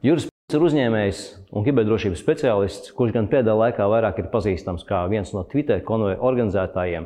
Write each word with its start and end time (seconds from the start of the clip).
Juris 0.00 0.30
ir 0.56 0.62
uzņēmējs 0.64 1.18
un 1.52 1.64
kiberdrošības 1.66 2.22
speciālists, 2.22 2.92
kurš 2.96 3.12
gan 3.12 3.26
pēdējā 3.28 3.56
laikā 3.58 3.84
vairāk 3.92 4.22
ir 4.22 4.30
pazīstams 4.32 4.86
kā 4.88 5.02
viens 5.12 5.34
no 5.36 5.42
Twitter 5.44 5.82
konvoja 5.84 6.16
organizētājiem 6.24 7.04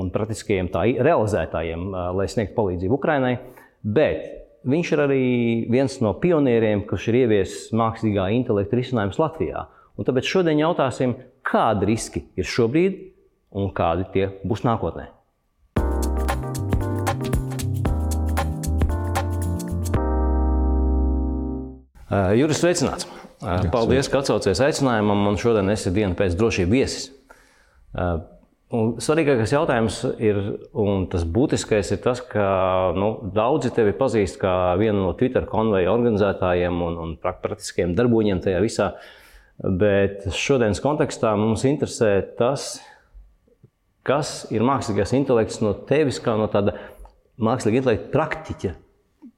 un 0.00 0.08
praktiskajiem 0.14 0.70
tā 0.72 0.86
realizētājiem, 1.04 1.90
lai 2.16 2.26
sniegtu 2.32 2.56
palīdzību 2.56 2.96
Ukrainai. 2.96 3.34
Bet 3.84 4.24
viņš 4.64 4.94
ir 4.94 5.04
arī 5.04 5.22
viens 5.76 5.98
no 6.00 6.14
pionieriem, 6.22 6.86
kurš 6.88 7.10
ir 7.12 7.20
ieviesis 7.26 7.70
mākslīgā 7.76 8.30
intelekta 8.38 8.80
risinājumus 8.80 9.20
Latvijā. 9.20 9.66
Un 10.00 10.08
tāpēc 10.08 10.32
šodien 10.32 10.64
jautāsim, 10.64 11.18
kādi 11.44 11.92
riski 11.92 12.24
ir 12.40 12.48
šobrīd 12.48 13.02
un 13.60 13.74
kādi 13.76 14.08
tie 14.14 14.30
būs 14.40 14.64
nākotnē. 14.64 15.10
Juris, 22.12 22.60
sveicināts! 22.60 23.06
Paldies, 23.72 24.08
ka 24.12 24.20
atsaucies 24.20 24.60
aicinājumam. 24.62 25.24
Man 25.26 25.38
šodien 25.40 25.70
esi 25.72 25.90
diena 25.94 26.14
pēc 26.18 26.36
drošības 26.38 26.72
viesis. 26.72 27.08
Un 28.72 28.94
svarīgākais 29.04 29.52
jautājums 29.52 29.98
ir, 30.22 30.38
un 30.80 31.06
tas 31.12 31.24
būtiskais 31.28 31.90
ir 31.92 32.00
tas, 32.04 32.22
ka 32.24 32.44
nu, 32.96 33.10
daudzi 33.34 33.72
tevi 33.76 33.92
pazīst 33.96 34.38
kā 34.40 34.52
vienu 34.80 35.02
no 35.02 35.10
Twitter 35.18 35.44
konveja 35.48 35.92
organizētājiem 35.92 36.78
un, 36.86 37.00
un 37.02 37.16
praktiskiem 37.20 37.96
darboņiem 37.98 38.40
tajā 38.44 38.62
visā. 38.64 38.92
Bet 39.62 40.24
šodienas 40.32 40.80
kontekstā 40.84 41.34
mums 41.36 41.66
interesē 41.68 42.14
tas, 42.38 42.78
kas 44.08 44.46
ir 44.54 44.64
mākslīgais 44.66 45.12
intelekts 45.18 45.60
no 45.64 45.74
tevis, 45.88 46.20
kā 46.24 46.38
no 46.40 46.48
tāda 46.52 46.76
mākslīga 47.42 47.82
intelekta 47.82 48.12
praktiķa 48.14 48.74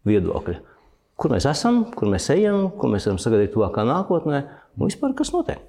viedokļa. 0.06 0.73
Kur 1.20 1.30
mēs 1.34 1.46
esam, 1.46 1.84
kur 1.94 2.10
mēs 2.10 2.26
ejam, 2.34 2.66
ko 2.78 2.90
mēs 2.90 3.06
varam 3.06 3.20
sagaidīt 3.22 3.52
tuvākā 3.54 3.84
nākotnē 3.86 4.40
un 4.74 4.88
vispār 4.88 5.14
kas 5.18 5.30
notiek. 5.34 5.62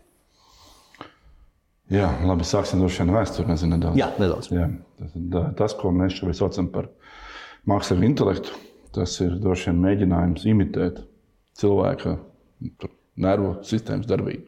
Jā, 1.93 2.07
labi, 2.25 2.47
sāksim 2.49 2.81
no 2.81 2.89
šiem 2.89 3.11
vēsturiem. 3.13 3.51
Nezinu, 3.53 3.75
nedaudz. 3.75 3.99
Jā, 3.99 4.07
nedaudz. 4.17 4.49
Jā, 4.49 4.69
tas, 4.97 5.51
tas, 5.59 5.75
ko 5.77 5.91
mēs 5.93 6.15
šobrīd 6.17 6.39
saucam 6.39 6.71
par 6.73 6.89
mākslinieku 7.69 8.09
intelektu, 8.09 8.55
tas 8.97 9.13
ir 9.21 9.35
droši 9.41 9.69
vien 9.69 9.83
mēģinājums 9.83 10.47
imitēt 10.49 11.03
cilvēka 11.61 12.15
nervu 13.21 13.51
sistēmas 13.69 14.09
darbību, 14.09 14.47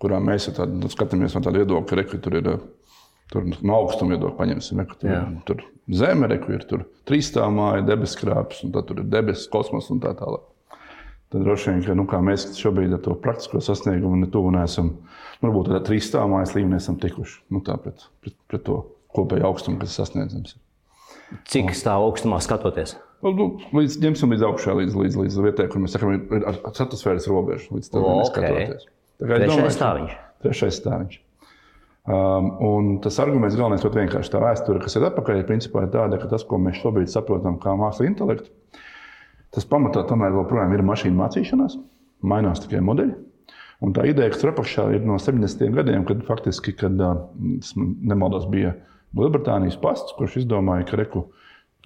kurā 0.00 0.20
mēs 0.22 0.46
tādu, 0.54 0.78
nu, 0.84 0.92
skatāmies 0.92 1.34
no 1.34 1.42
tāda 1.42 1.64
viedokļa, 1.64 2.06
ka 2.06 2.22
tur 2.22 2.38
ir 2.38 2.52
tur 3.30 3.46
no 3.46 3.76
augstuma 3.78 4.14
viedokļa, 4.14 4.36
paņemsim, 4.38 4.84
tur, 5.48 5.62
Zeme, 5.90 6.28
reku, 6.30 6.54
ir 6.54 6.64
tur 6.70 6.84
trīsstāvā 7.08 7.50
māja, 7.54 7.82
debesu 7.88 8.20
krāpes, 8.20 8.62
un 8.66 8.72
tad 8.74 8.86
tur 8.88 9.02
ir 9.02 9.10
debesu 9.10 9.50
kosmos 9.50 9.90
un 9.90 10.02
tā 10.02 10.12
tālāk. 10.18 10.46
Tad 11.30 11.44
droši 11.46 11.70
vien, 11.70 11.82
ka 11.86 11.94
nu, 11.98 12.06
mēs 12.26 12.48
šobrīd 12.58 12.94
ar 12.96 13.02
to 13.04 13.14
praktisko 13.22 13.62
sasniegumu 13.62 14.18
netuvu 14.24 14.50
nesam, 14.54 14.96
nu, 15.40 15.44
varbūt 15.48 15.70
tādā 15.70 15.82
trīs 15.86 16.08
stāvā 16.10 16.30
mājas 16.32 16.56
līmenī 16.56 16.80
esam 16.80 16.98
tikuši 17.02 17.38
nu, 17.54 17.62
tā, 17.66 17.78
pret, 17.82 18.02
pret, 18.22 18.36
pret 18.50 18.66
to 18.66 18.80
kopēju 19.14 19.46
augstumu, 19.46 19.78
kas 19.82 19.94
ir 19.94 20.02
sasniedzams. 20.02 20.58
Cik 21.50 21.70
stāv 21.78 22.08
augstumā 22.08 22.40
skatoties? 22.42 22.96
Nu, 23.22 23.34
nu, 23.36 23.46
līdz, 23.76 23.98
ņemsim 24.02 24.34
līdz 24.34 24.46
augšā, 24.48 24.74
līdz, 24.80 24.96
līdz, 24.96 25.18
līdz 25.22 25.40
vietai, 25.44 25.66
kur 25.70 25.82
mēs 25.82 25.94
sakām, 25.94 26.16
ir 26.18 26.46
ar 26.50 26.58
satosfēras 26.74 27.28
robežu. 27.30 27.76
Līdz 27.76 27.92
tam 27.92 28.06
okay. 28.08 28.30
skatoties. 28.30 28.86
Tā 29.20 29.28
kā 29.28 29.36
trešais 29.36 29.52
domāju, 29.52 29.74
stāviņš. 29.76 30.14
Trešais 30.46 30.78
stāviņš. 30.80 31.18
Um, 32.08 32.46
un 32.64 32.86
tas 33.04 33.18
arguments 33.20 33.58
galvenais 33.58 33.82
ir 33.84 33.92
vienkārši 33.92 34.32
tā 34.32 34.40
vēsture, 34.40 34.80
kas 34.82 34.96
ir 34.96 35.04
atpakaļ, 35.10 35.42
principā 35.46 35.84
ir 35.84 35.92
tāda, 35.92 36.16
ka 36.18 36.30
tas, 36.32 36.46
ko 36.48 36.58
mēs 36.58 36.80
šobrīd 36.80 37.12
saprotam 37.12 37.58
kā 37.60 37.74
mākslinieku 37.76 38.14
intelektu, 38.14 38.48
Tas 39.50 39.66
pamatā 39.66 40.04
tomēr 40.06 40.34
joprojām 40.36 40.76
ir 40.76 40.84
mašīna 40.86 41.18
mācīšanās, 41.24 41.74
mainās 42.22 42.62
tikai 42.62 42.82
modeļi. 42.86 43.16
Un 43.82 43.94
tā 43.96 44.04
ideja, 44.06 44.30
kas 44.30 44.42
tur 44.42 44.52
apakšā 44.52 44.84
ir 44.94 45.06
no 45.08 45.16
70. 45.18 45.72
gadiem, 45.74 46.04
kad 46.06 46.22
faktiski, 46.26 46.74
kad 46.76 46.94
nemaldos, 47.00 48.46
bija 48.52 48.76
Lielbritānijas 49.16 49.78
pasts, 49.82 50.14
kurš 50.14 50.42
izdomāja, 50.44 50.84
ka 50.86 51.00
reku, 51.00 51.24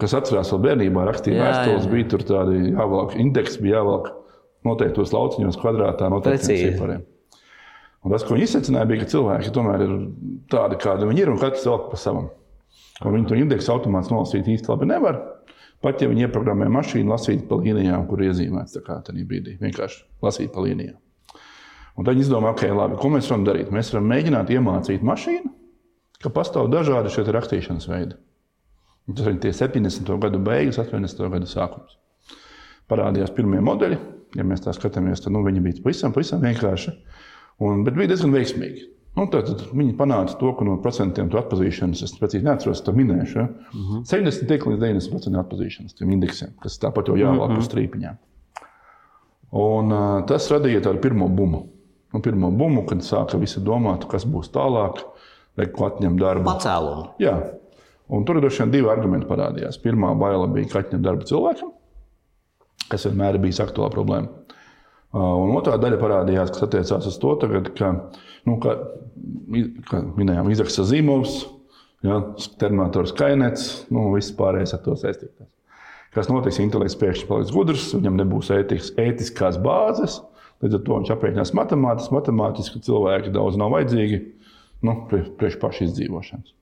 kas 0.02 0.12
atcerās 0.18 0.50
vēl 0.52 0.60
bērnībā, 0.66 1.06
rakstīja 1.08 1.40
vēstules, 1.40 1.88
bija 1.94 2.10
tur 2.12 2.26
tādi 2.28 2.74
jāvelk, 2.74 3.14
indeks 3.22 3.56
bija 3.62 3.78
jāvelk 3.78 4.10
noteiktos 4.68 5.14
lauciņos, 5.14 5.56
kvadrātā, 5.62 6.10
noteiktiem 6.12 6.74
cipariem. 6.74 7.06
Un 8.04 8.12
tas, 8.12 8.24
ko 8.24 8.36
viņi 8.36 8.44
izsveicināja, 8.48 8.88
bija, 8.88 9.02
ka 9.02 9.12
cilvēki 9.14 9.52
tomēr 9.54 9.84
ir 9.86 9.94
tādi, 10.52 10.80
kādi 10.82 11.08
viņi 11.08 11.24
ir, 11.24 11.30
un 11.32 11.40
katrs 11.40 11.64
velk 11.68 11.86
pa 11.92 12.00
savam. 12.00 12.28
Un 13.00 13.16
viņi 13.16 13.30
to 13.30 13.38
indeksu 13.38 13.72
automātiski 13.74 14.14
nolasīt 14.14 14.50
īsti 14.54 14.70
labi 14.70 14.90
nevar. 14.90 15.22
Pat 15.84 16.00
ja 16.00 16.08
viņi 16.08 16.26
ieprogrammē 16.26 16.68
mašīnu, 16.72 17.10
lasīt 17.12 17.46
pa 17.48 17.58
līnijām, 17.60 18.04
kur 18.08 18.22
iezīmēts 18.24 18.76
tā 18.76 18.84
kā 18.84 18.98
tajā 19.04 19.24
brīdī. 19.28 19.56
Vienkārši 19.60 20.04
lasīt 20.24 20.52
pa 20.52 20.64
līnijām. 20.64 21.00
Un 21.94 22.06
tad 22.06 22.16
viņi 22.16 22.24
izdomā, 22.26 22.52
ok, 22.54 22.64
labi, 22.74 22.96
ko 23.00 23.10
mēs 23.12 23.28
varam 23.30 23.44
darīt? 23.46 23.72
Mēs 23.72 23.92
varam 23.94 24.08
mēģināt 24.10 24.52
iemācīt 24.54 25.04
mašīnu, 25.06 25.52
ka 26.24 26.32
pastāv 26.34 26.70
dažādi 26.72 27.12
šie 27.12 27.26
rakstīšanas 27.28 27.88
veidi. 27.90 28.16
Un 29.08 29.18
tas 29.18 29.28
ir 29.28 29.36
tie 29.42 29.52
70. 29.52 30.08
gadu 30.20 30.40
beigas, 30.40 30.80
80. 30.80 31.28
gadu 31.34 31.48
sākums. 31.48 31.98
Parādījās 32.90 33.32
pirmie 33.36 33.60
modeļi. 33.64 34.00
Ja 34.34 34.46
mēs 34.48 34.64
tā 34.64 34.72
skatāmies, 34.74 35.22
tad 35.22 35.34
nu, 35.36 35.44
viņi 35.46 35.62
bija 35.62 35.82
pavisam, 35.84 36.12
pavisam 36.16 36.42
vienkārši. 36.42 36.96
Un, 37.62 37.84
bet 37.86 37.94
bija 37.94 38.10
diezgan 38.14 38.34
veiksmīgi. 38.34 38.88
Nu, 39.14 39.28
tad, 39.30 39.46
tad 39.46 39.60
viņi 39.70 39.94
panāca 39.94 40.34
to, 40.40 40.50
ka 40.58 40.66
no 40.66 40.74
procentiem 40.82 41.28
to 41.30 41.38
atpazīšanas, 41.38 42.02
es 42.02 42.16
precīzi 42.18 42.46
neatceros, 42.48 42.82
to 42.82 42.92
minēšu. 42.96 43.36
Ja? 43.38 43.44
Uh 43.46 43.90
-huh. 43.90 44.00
70 44.10 44.48
tiek 44.50 44.66
līdz 44.66 44.80
90% 44.82 45.38
atpazīšanas 45.44 45.94
tiem 45.98 46.10
indeksiem, 46.16 46.50
kas 46.62 46.80
tāpat 46.82 47.08
jau 47.08 47.16
jāvelk 47.16 47.50
uh 47.50 47.56
-huh. 47.56 47.58
uz 47.58 47.68
strīpiņām. 47.68 48.16
Un, 49.54 49.92
uh, 49.92 50.26
tas 50.26 50.50
radīja 50.50 50.80
tādu 50.82 51.00
pirmo 51.00 51.28
bumu. 51.28 51.66
Nu, 52.12 52.20
pirmo 52.20 52.50
bumu, 52.50 52.86
kad 52.86 52.98
sāka 52.98 53.38
visi 53.38 53.60
domāt, 53.60 54.08
kas 54.10 54.26
būs 54.26 54.50
tālāk, 54.50 55.02
ko 55.72 55.86
atņemt 55.86 56.20
darbu. 56.20 56.44
Pacēlumu. 56.50 57.08
Jā. 57.18 57.38
Un 58.08 58.24
tur 58.24 58.40
droši 58.40 58.62
vien 58.62 58.70
divi 58.70 58.90
argumenti 58.90 59.26
parādījās. 59.26 59.78
Pirmā 59.82 60.12
baila 60.18 60.46
bija, 60.46 60.68
ka 60.72 60.78
atņemt 60.78 61.04
darbu 61.06 61.22
cilvēkam, 61.24 61.72
kas 62.88 63.06
vienmēr 63.06 63.38
bijis 63.38 63.60
aktuāla 63.60 63.90
problēma. 63.94 64.28
Un 65.14 65.52
otrā 65.54 65.76
daļa 65.78 65.98
parādījās, 66.00 66.50
kas 66.54 66.64
attiecās 66.66 67.06
uz 67.06 67.16
to, 67.22 67.34
tagad, 67.38 67.68
ka, 67.78 67.90
nu, 68.48 68.56
ka, 68.62 68.74
kā 69.86 70.00
minējām, 70.18 70.50
Izraels 70.50 70.80
Zīmovs, 70.90 71.36
ja, 72.02 72.18
terminators 72.58 73.14
Kainets, 73.14 73.68
nu, 73.94 74.08
viss 74.16 74.34
pārējais 74.34 74.74
ar 74.74 74.82
to 74.82 74.96
saistītās. 74.98 75.50
Kas 76.14 76.30
notiks, 76.30 76.60
intelekts 76.62 76.98
pēkšņi 76.98 77.28
paliks 77.30 77.54
gudrs, 77.54 77.88
viņam 77.94 78.18
nebūs 78.20 78.50
ētikas, 78.54 78.92
ētiskās 79.02 79.58
bāzes, 79.62 80.20
līdz 80.62 80.78
ar 80.78 80.84
to 80.86 80.98
viņš 80.98 81.14
aprēķinās 81.14 81.54
matemātiski, 81.58 82.14
matemātiski 82.14 82.82
cilvēki 82.86 83.34
daudz 83.34 83.58
nav 83.58 83.74
vajadzīgi 83.74 84.20
nu, 84.86 84.98
priekš 85.10 85.58
pašu 85.62 85.88
izdzīvošanas. 85.88 86.54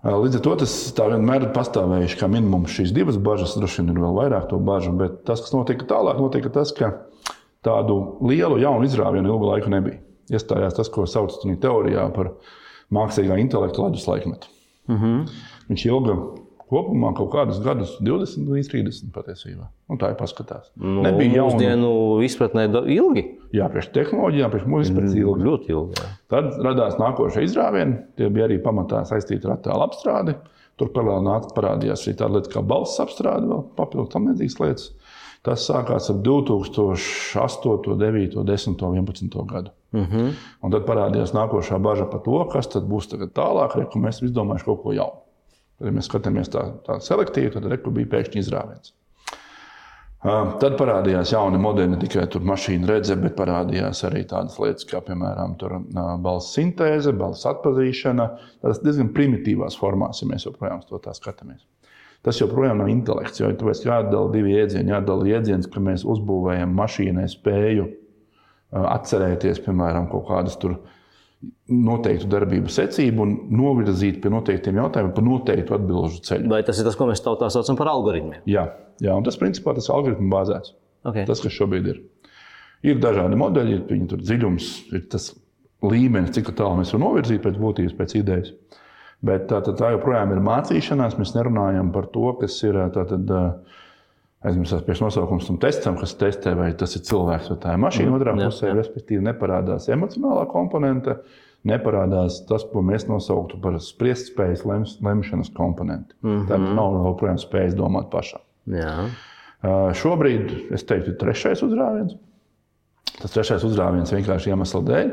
Līdz 0.00 0.38
ar 0.38 0.44
to 0.44 0.52
tas 0.62 0.74
vienmēr 0.96 1.44
ir 1.44 1.50
pastāvējuši 1.52 2.16
kā 2.16 2.28
minimums 2.32 2.72
šīs 2.72 2.92
divas 2.96 3.18
bažas, 3.20 3.52
droši 3.58 3.82
vien 3.82 3.92
ir 3.92 4.00
vēl 4.00 4.14
vairāk 4.16 4.46
to 4.48 4.56
bažu, 4.64 4.94
bet 4.96 5.18
tas, 5.28 5.42
kas 5.44 5.52
notika 5.52 5.84
tālāk, 5.90 6.16
notika 6.22 6.52
tas, 6.54 6.72
ka 6.72 6.94
tādu 7.66 7.98
lielu 8.24 8.56
jaunu 8.62 8.88
izrāvienu 8.88 9.34
ilgu 9.34 9.50
laiku 9.50 9.72
nebija. 9.72 10.00
Iestājās 10.32 10.78
tas, 10.78 10.88
ko 10.88 11.04
sauc 11.10 11.36
teorijā 11.60 12.06
par 12.14 12.32
mākslīgā 12.94 13.36
intelekta 13.42 13.84
ledus 13.84 14.06
laikmetu. 14.08 14.48
Mm 14.88 14.96
-hmm. 14.96 15.26
Viņš 15.68 15.86
ilga 15.90 16.16
kopumā 16.70 17.12
kaut 17.18 17.32
kādus 17.34 17.60
gadus, 17.62 17.98
20 18.00 18.48
līdz 18.48 18.72
30 18.72 19.12
patiesībā. 19.12 19.68
Un 19.90 19.98
tā 19.98 20.10
ir 20.10 20.16
paskatās. 20.16 20.70
Nu, 20.76 21.02
Nebija 21.02 21.42
jau 21.42 21.50
tādu 21.58 21.92
izpratnē 22.22 22.68
ilgi. 22.86 23.39
Jā, 23.54 23.66
priekš 23.70 23.90
tehnoloģijām, 23.94 24.52
priekš 24.52 24.66
mūzikas 24.70 24.96
pēc 24.96 25.14
ilgi. 25.18 25.46
Ļoti 25.46 25.72
ilgi. 25.74 25.98
Jā. 25.98 26.08
Tad 26.30 26.52
radās 26.62 26.98
nākošie 27.00 27.42
izrāvieni. 27.48 27.98
Tie 28.18 28.28
bija 28.30 28.46
arī 28.46 28.60
pamatā 28.62 29.02
saistīti 29.08 29.48
ar 29.48 29.56
attēlu 29.56 29.86
apstrādi. 29.88 30.36
Tur 30.78 30.92
parādījās 30.94 32.06
arī 32.06 32.14
tāda 32.16 32.38
lieta 32.38 32.52
kā 32.54 32.62
balss 32.64 33.00
apstrāde, 33.02 33.48
vēl 33.50 33.64
papildus 33.76 34.12
tam 34.14 34.30
līdzīgas 34.30 34.60
lietas. 34.62 34.86
Tas 35.44 35.64
sākās 35.64 36.10
ap 36.12 36.20
2008, 36.24 37.96
9, 38.00 38.38
10, 38.44 38.76
11 38.86 39.46
gadu. 39.50 39.74
Uh 39.90 40.00
mhm. 40.00 40.16
-huh. 40.16 40.34
Un 40.62 40.70
tad 40.70 40.86
parādījās 40.86 41.34
nākošā 41.34 41.80
bažas 41.82 42.08
par 42.12 42.20
to, 42.24 42.44
kas 42.52 42.68
būs 42.68 43.10
tālāk, 43.10 43.76
re, 43.76 43.86
mēs 43.96 44.22
izdomājam 44.22 44.64
kaut 44.64 44.82
ko 44.82 44.92
jaunu. 44.92 45.20
Tad, 45.78 45.86
ja 45.86 45.92
mēs 45.92 46.08
skatāmies 46.08 46.50
tā, 46.52 46.72
tā 46.86 47.00
selektīvi, 47.00 47.52
tad 47.52 47.64
reku 47.64 47.90
bija 47.90 48.06
pēkšņi 48.06 48.38
izrāviens. 48.38 48.92
Tad 50.20 50.74
parādījās 50.76 51.30
jauni 51.32 51.56
modeļi, 51.62 51.94
ne 51.94 51.98
tikai 52.02 52.26
mašīna 52.44 52.90
redze, 52.90 53.14
bet 53.16 53.38
parādījās 53.38 54.02
arī 54.04 54.26
tādas 54.28 54.58
lietas, 54.60 54.84
kā 54.84 55.00
piemēram 55.06 55.54
balss 56.20 56.52
sintēze, 56.58 57.14
balss 57.16 57.48
atpazīšana. 57.48 58.26
Tas 58.60 58.82
diezgan 58.84 59.14
primitīvās 59.16 59.78
formās, 59.80 60.20
ja 60.20 60.28
mēs 60.28 60.44
joprojām 60.44 60.84
to 60.84 61.00
tā 61.00 61.16
skatāmies. 61.16 61.64
Tas 62.20 62.36
joprojām 62.36 62.82
nav 62.82 62.90
intelekts, 62.92 63.40
jo 63.40 63.48
tur 63.56 63.72
jādala 63.72 64.28
divi 64.34 64.52
jēdzieni. 64.58 64.92
Jādala 64.92 65.24
jēdziens, 65.24 65.70
ka 65.72 65.80
mēs 65.80 66.04
uzbūvējam 66.04 66.74
mašīnai 66.76 67.24
spēju 67.32 67.88
atcerēties, 68.76 69.62
piemēram, 69.64 70.10
kaut 70.12 70.28
kādas 70.28 70.60
noteiktu 71.70 72.28
darbību 72.28 72.72
secību 72.72 73.24
un 73.24 73.34
novirzīt 73.56 74.20
pie 74.20 74.32
noteiktiem 74.32 74.80
jautājumiem 74.82 75.14
pa 75.16 75.24
noteiktu 75.24 75.76
atbildžu 75.76 76.22
ceļu. 76.26 76.50
Vai 76.52 76.60
tas 76.66 76.80
ir 76.80 76.88
tas, 76.88 76.98
ko 76.98 77.08
mēs 77.08 77.22
tautā 77.24 77.48
saucam 77.52 77.78
par 77.78 77.92
algoritmiem? 77.92 78.42
Jā, 78.50 78.66
jā 79.00 79.16
un 79.16 79.24
tas 79.26 79.38
principā 79.40 79.74
tas 79.76 79.88
ir 79.88 79.96
algoritmu 79.96 80.28
bāzēts. 80.32 80.74
Okay. 81.08 81.24
Tas, 81.28 81.40
kas 81.40 81.56
šobrīd 81.56 81.88
ir. 81.94 82.02
Ir 82.84 83.00
dažādi 83.00 83.38
modeļi, 83.40 83.78
viņi 83.88 84.10
tur 84.10 84.20
dziļums, 84.24 84.68
ir 84.96 85.06
tas 85.12 85.30
līmenis, 85.84 86.32
cik 86.36 86.52
tālu 86.56 86.80
mēs 86.80 86.92
varam 86.92 87.06
novirzīt 87.06 87.42
pēc 87.44 87.56
būtības, 87.60 87.96
pēc 87.96 88.16
idejas. 88.20 88.52
Bet 89.24 89.48
tā, 89.50 89.60
tā, 89.64 89.74
tā 89.76 89.90
joprojām 89.94 90.32
ir 90.32 90.40
mācīšanās. 90.44 91.18
Mēs 91.20 91.34
nerunājam 91.36 91.90
par 91.92 92.08
to, 92.12 92.30
kas 92.40 92.56
ir 92.64 92.78
tātad, 92.94 93.32
aizmirstās 94.46 94.84
priekš 94.86 95.02
nosaukums 95.04 95.48
tam 95.48 95.58
testam, 95.60 95.98
kas 96.00 96.14
testē, 96.20 96.54
vai 96.56 96.70
tas 96.78 96.96
ir 96.96 97.04
cilvēks 97.08 97.50
vai 97.52 97.58
tā 97.60 97.74
ir 97.76 97.82
mašīna. 97.82 98.12
Otrā 98.16 98.34
mm, 98.34 98.48
pusē, 98.48 98.70
jā. 98.70 98.76
respektīvi, 98.78 99.24
neparādās 99.26 99.88
emocionālā 99.92 100.46
komponente, 100.50 101.18
neparādās 101.68 102.40
tas, 102.48 102.64
ko 102.70 102.82
mēs 102.86 103.04
nosauktu 103.10 103.60
par 103.60 103.76
spriestspējas 103.84 104.64
lems, 104.68 104.96
lemšanas 105.04 105.52
komponenti. 105.56 106.16
Mm 106.22 106.30
-hmm. 106.30 106.48
Tad 106.48 106.64
nav 106.78 106.96
joprojām 107.04 107.40
spējas 107.40 107.76
domāt 107.76 108.08
pašam. 108.12 108.40
Jā. 108.66 108.96
Uh, 109.60 109.92
šobrīd 109.92 110.72
es 110.72 110.84
teiktu, 110.88 111.12
ir 111.12 111.20
trešais 111.20 111.62
uzrāviens. 111.62 112.16
Tas 113.20 113.32
trešais 113.34 113.64
uzrāviens 113.64 114.12
vienkārši 114.12 114.54
iemesla 114.54 114.80
dēļ, 114.80 115.10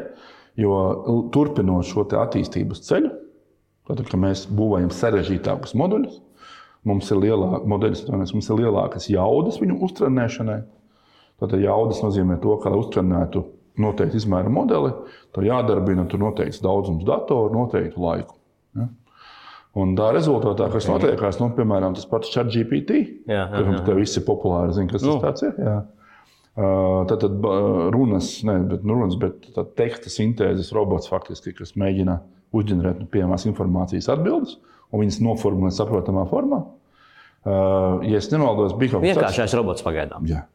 jo 0.56 0.76
turpinot 1.34 1.86
šo 1.86 2.08
attīstības 2.22 2.86
ceļu, 2.88 3.12
tad, 3.88 4.04
kad 4.08 4.20
mēs 4.20 4.46
būvējam 4.48 4.90
sarežģītākus 4.96 5.76
moduļus, 5.76 6.22
mums 6.88 7.10
ir, 7.12 7.22
lielāk, 7.24 7.66
modeļus, 7.70 8.06
mums 8.10 8.50
ir 8.50 8.60
lielākas 8.62 9.10
jaudas 9.10 9.62
viņu 9.62 9.80
uztrenēšanai. 9.88 10.62
Tātad 11.42 11.62
jaudas 11.62 12.02
nozīmē 12.02 12.40
to, 12.42 12.56
ka, 12.62 12.72
lai 12.74 12.82
uztrenētu 12.82 13.44
noteikti 13.82 14.18
izmēra 14.18 14.50
modeli, 14.50 14.94
tad 15.36 15.46
jādarbina 15.46 16.08
tur 16.10 16.22
noteikts 16.24 16.64
daudzums 16.64 17.06
datoru, 17.06 17.54
noteiktu 17.54 18.02
laiku. 18.02 18.38
Ja? 18.78 18.88
Un 19.78 19.94
tā 19.98 20.08
rezultātā, 20.16 20.72
kas 20.74 20.88
notiekās, 20.90 21.38
nu, 21.42 21.52
piemēram, 21.54 21.94
tas 21.98 22.08
pats 22.10 22.32
ChatGPT, 22.34 23.04
kurš 23.28 23.84
te 23.86 23.98
visi 23.98 24.24
populāri 24.26 24.74
zina, 24.74 24.90
kas 24.90 25.06
nu. 25.06 25.20
tas 25.22 25.46
ir. 25.46 25.54
Jā. 25.62 25.76
Tad, 26.58 27.20
tad 27.22 27.44
runas, 27.94 28.32
ne 28.48 28.56
bet, 28.72 28.82
nu, 28.82 28.96
runas, 28.98 29.20
bet 29.22 29.46
teksta 29.78 30.10
sintēzes 30.10 30.72
robots 30.74 31.12
faktiski, 31.12 31.54
kas 31.60 31.76
mēģina 31.78 32.18
uzģenerēt 32.58 33.04
nu, 33.04 33.10
pieejamās 33.14 33.46
informācijas 33.46 34.10
atbildes 34.16 34.56
un 34.92 35.04
viņas 35.04 35.20
noformulēt 35.24 35.76
saprotamā 35.78 36.26
formā. 36.30 36.62
Ja 37.48 38.20
es 38.20 38.30
nemaldos, 38.32 38.76
bija 38.80 38.96
kaut 38.96 39.04
kas 39.04 39.10
tāds- 39.10 39.20
vienkāršais 39.22 39.58
robots 39.58 39.86
pagaidām. 39.86 40.26
Jā. 40.28 40.46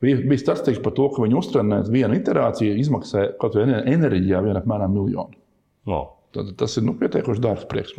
Bija, 0.00 0.16
bija 0.24 0.40
statistika 0.40 0.82
par 0.82 0.94
to, 0.96 1.08
ka 1.12 1.22
viņi 1.22 1.36
uztrenēt 1.36 1.90
vienu 1.92 2.16
iterāciju 2.16 2.78
izmaksā 2.80 3.26
kaut 3.38 3.54
kādā 3.54 3.82
enerģijā 3.84 4.40
apmēram 4.62 4.96
miljonu. 4.96 5.36
No. 5.86 6.00
Tad, 6.32 6.54
tas 6.56 6.76
ir 6.78 6.84
nu, 6.86 6.94
pietiekoši 6.94 7.42
dārgs 7.42 7.66
prieks. 7.66 7.94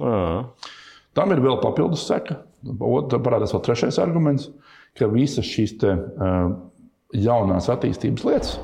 Tam 1.13 1.31
ir 1.31 1.41
vēl 1.43 1.59
papildus 1.61 2.05
seka. 2.07 2.39
Tad 2.63 3.17
parādās 3.25 3.51
vēl 3.51 3.63
trešais 3.65 3.99
arguments, 3.99 4.49
ka 4.95 5.09
visas 5.11 5.45
šīs 5.45 5.77
te, 5.81 5.91
uh, 5.91 6.53
jaunās 7.11 7.67
attīstības 7.71 8.23
lietas 8.27 8.59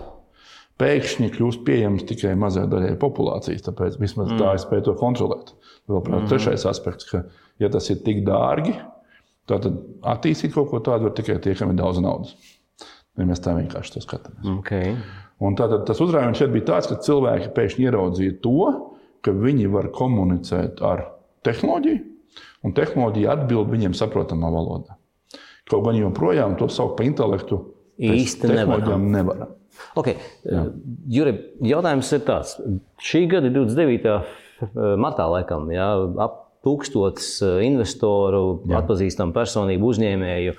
pēkšņi 0.81 1.31
kļūst 1.35 1.63
pieejamas 1.67 2.05
tikai 2.09 2.35
mazai 2.39 2.67
daļai 2.69 2.95
populācijas. 3.01 3.65
Tāpēc 3.65 3.97
vismaz 4.01 4.31
mm. 4.31 4.41
tā 4.41 4.53
es 4.57 4.65
spēju 4.67 4.87
to 4.89 4.95
kontrolēt. 4.99 5.53
Vēl 5.89 6.03
mm. 6.03 6.27
trešais 6.31 6.67
aspekts, 6.69 7.09
ka, 7.11 7.23
ja 7.61 7.71
tas 7.73 7.89
ir 7.93 8.01
tik 8.05 8.23
dārgi, 8.27 8.75
tad 9.49 9.69
attīstīt 10.05 10.53
kaut 10.55 10.69
ko 10.71 10.81
tādu 10.83 11.09
var 11.09 11.15
tikai 11.17 11.39
tie, 11.43 11.55
kam 11.57 11.73
ir 11.73 11.79
daudz 11.79 12.01
naudas. 12.03 12.35
Ja 13.17 13.25
mēs 13.25 13.41
tā 13.41 13.55
vienkārši 13.57 13.95
to 13.95 14.03
skatāmies. 14.03 14.45
Okay. 14.59 14.93
Un 15.41 15.57
tātad 15.57 15.87
tas 15.89 16.01
uzrādījums 16.03 16.37
šeit 16.41 16.53
bija 16.53 16.67
tāds, 16.71 16.89
ka 16.89 16.99
cilvēki 17.01 17.49
pēkšņi 17.55 17.87
ieraudzīja 17.87 18.37
to, 18.43 18.69
ka 19.25 19.33
viņi 19.33 19.71
var 19.73 19.89
komunicēt 19.93 20.83
ar 20.85 21.03
tehnoloģiju, 21.45 21.99
un 22.65 22.75
tehnoloģija 22.77 23.33
atbild 23.33 23.71
viņiem 23.73 23.97
saprotamā 23.97 24.51
valodā. 24.53 24.97
Kaut 25.67 25.83
gan 25.83 25.97
joprojām 25.97 26.55
to 26.59 26.69
sauc 26.71 26.95
par 26.97 27.07
intelektu, 27.07 27.59
īsti 27.97 28.53
nevaram. 28.53 29.09
nevaram. 29.11 29.55
Okay. 29.97 30.17
Juri, 31.09 31.37
jautājums 31.65 32.11
ir 32.15 32.25
tāds. 32.27 32.57
Šī 33.03 33.25
gada 33.31 33.51
29. 33.53 34.17
martā, 34.97 35.29
laikam, 35.29 35.69
jā, 35.73 35.87
ap 36.23 36.43
tūkstotis 36.67 37.29
eh, 37.45 37.61
investoru, 37.67 38.59
jā. 38.67 38.81
atpazīstamu 38.81 39.35
personību, 39.35 39.93
uzņēmēju 39.93 40.57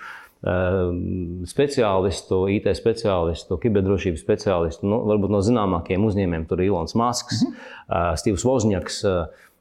speciālistu, 1.50 2.36
IT 2.54 2.68
speciālistu, 2.78 3.56
kiberdrošības 3.58 4.20
speciālistu, 4.22 4.86
nu, 4.86 5.00
varbūt 5.10 5.32
no 5.34 5.40
zināmākajiem 5.42 6.04
uzņēmējiem. 6.06 6.44
Tur 6.46 6.62
ir 6.62 6.68
Ilons 6.68 6.94
Masks, 6.94 7.40
mm 7.42 7.56
-hmm. 7.56 8.20
Steve's 8.22 8.44
Wozniaks, 8.46 9.00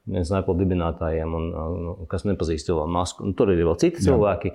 viens 0.05 0.29
no 0.29 0.37
Apple 0.37 0.53
dibinātājiem, 0.59 1.33
un, 1.33 1.49
un, 1.63 2.05
kas 2.11 2.27
nepazīst 2.29 2.69
Ilonu 2.69 2.93
Masku. 2.93 3.25
Un 3.25 3.33
tur 3.33 3.49
ir 3.49 3.65
vēl 3.65 3.79
citi 3.81 4.03
Jā. 4.03 4.11
cilvēki. 4.11 4.53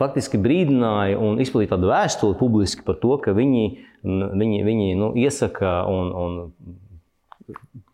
Faktiski 0.00 0.38
brīdināja 0.40 1.18
un 1.20 1.40
izplatīja 1.42 1.74
tādu 1.74 1.90
vēstuli 1.90 2.38
publiski 2.40 2.84
par 2.86 2.96
to, 3.02 3.16
ka 3.20 3.34
viņi, 3.36 3.64
viņi, 4.04 4.60
viņi 4.64 4.88
nu, 4.96 5.10
iesaka 5.18 5.80
un, 5.90 6.12
un 6.16 6.38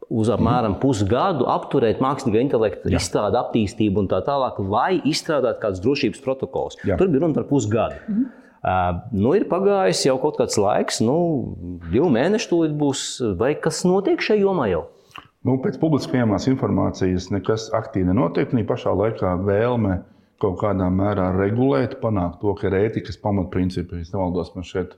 uz 0.07 0.31
apmēram 0.31 0.77
pusgadu 0.83 1.49
apturēt 1.51 2.03
mākslīgā 2.05 2.43
intelekta 2.45 2.91
Jā. 2.93 3.01
izstrādi, 3.01 3.39
attīstību 3.41 4.05
un 4.05 4.11
tā 4.11 4.21
tālāk, 4.27 4.59
lai 4.63 5.01
izstrādātu 5.09 5.63
kādus 5.65 5.83
drošības 5.85 6.23
protokolus. 6.25 6.79
Jā. 6.87 6.99
Tur 7.01 7.11
bija 7.11 7.25
runa 7.25 7.41
par 7.41 7.49
pusgadu. 7.51 8.03
Mhm. 8.07 8.27
Uh, 8.67 8.97
nu, 9.15 9.31
ir 9.39 9.45
pagājis 9.47 10.01
jau 10.09 10.17
kaut 10.19 10.41
kāds 10.41 10.57
laiks, 10.59 10.97
nu, 11.05 11.15
divi 11.87 12.09
mēneši 12.11 12.49
tūlīt 12.51 12.73
būs. 12.75 13.03
Vai 13.39 13.53
kas 13.63 13.85
notiek 13.87 14.19
šajā 14.19 14.43
jomā 14.43 14.67
jau? 14.73 14.81
Nu, 15.47 15.55
pēc 15.63 15.77
publiskajās 15.79 16.49
informācijas 16.51 17.29
nekas 17.31 17.69
aktīvi 17.77 18.09
nenotiek. 18.09 18.51
Tā 18.51 18.65
pašā 18.67 18.91
laikā 18.91 19.37
vēlme 19.47 20.01
kaut 20.43 20.59
kādā 20.61 20.87
mērā 20.93 21.31
regulēt, 21.37 21.99
panākt 22.03 22.43
to, 22.43 22.55
ka 22.59 22.69
ir 22.69 22.79
ētikas 22.85 23.21
pamatprincipi. 23.23 24.03
Es 24.05 24.13
nevaldos 24.15 24.53
man 24.57 24.67
šeit 24.69 24.97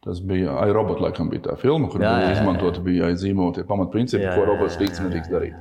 Tas 0.00 0.20
bija 0.24 0.54
iRobot, 0.64 0.96
laikam, 1.04 1.28
bija 1.28 1.42
tā 1.50 1.54
filma, 1.60 1.90
kur 1.92 2.00
jā, 2.00 2.10
bija 2.16 2.28
izmantota 2.38 2.80
bija 2.80 3.10
zīmotie 3.20 3.66
pamatprincipi, 3.68 4.22
jā, 4.24 4.30
jā, 4.30 4.36
ko 4.38 4.46
robots 4.48 4.78
rīks 4.80 5.02
nedrīkst 5.04 5.32
darīt. 5.34 5.58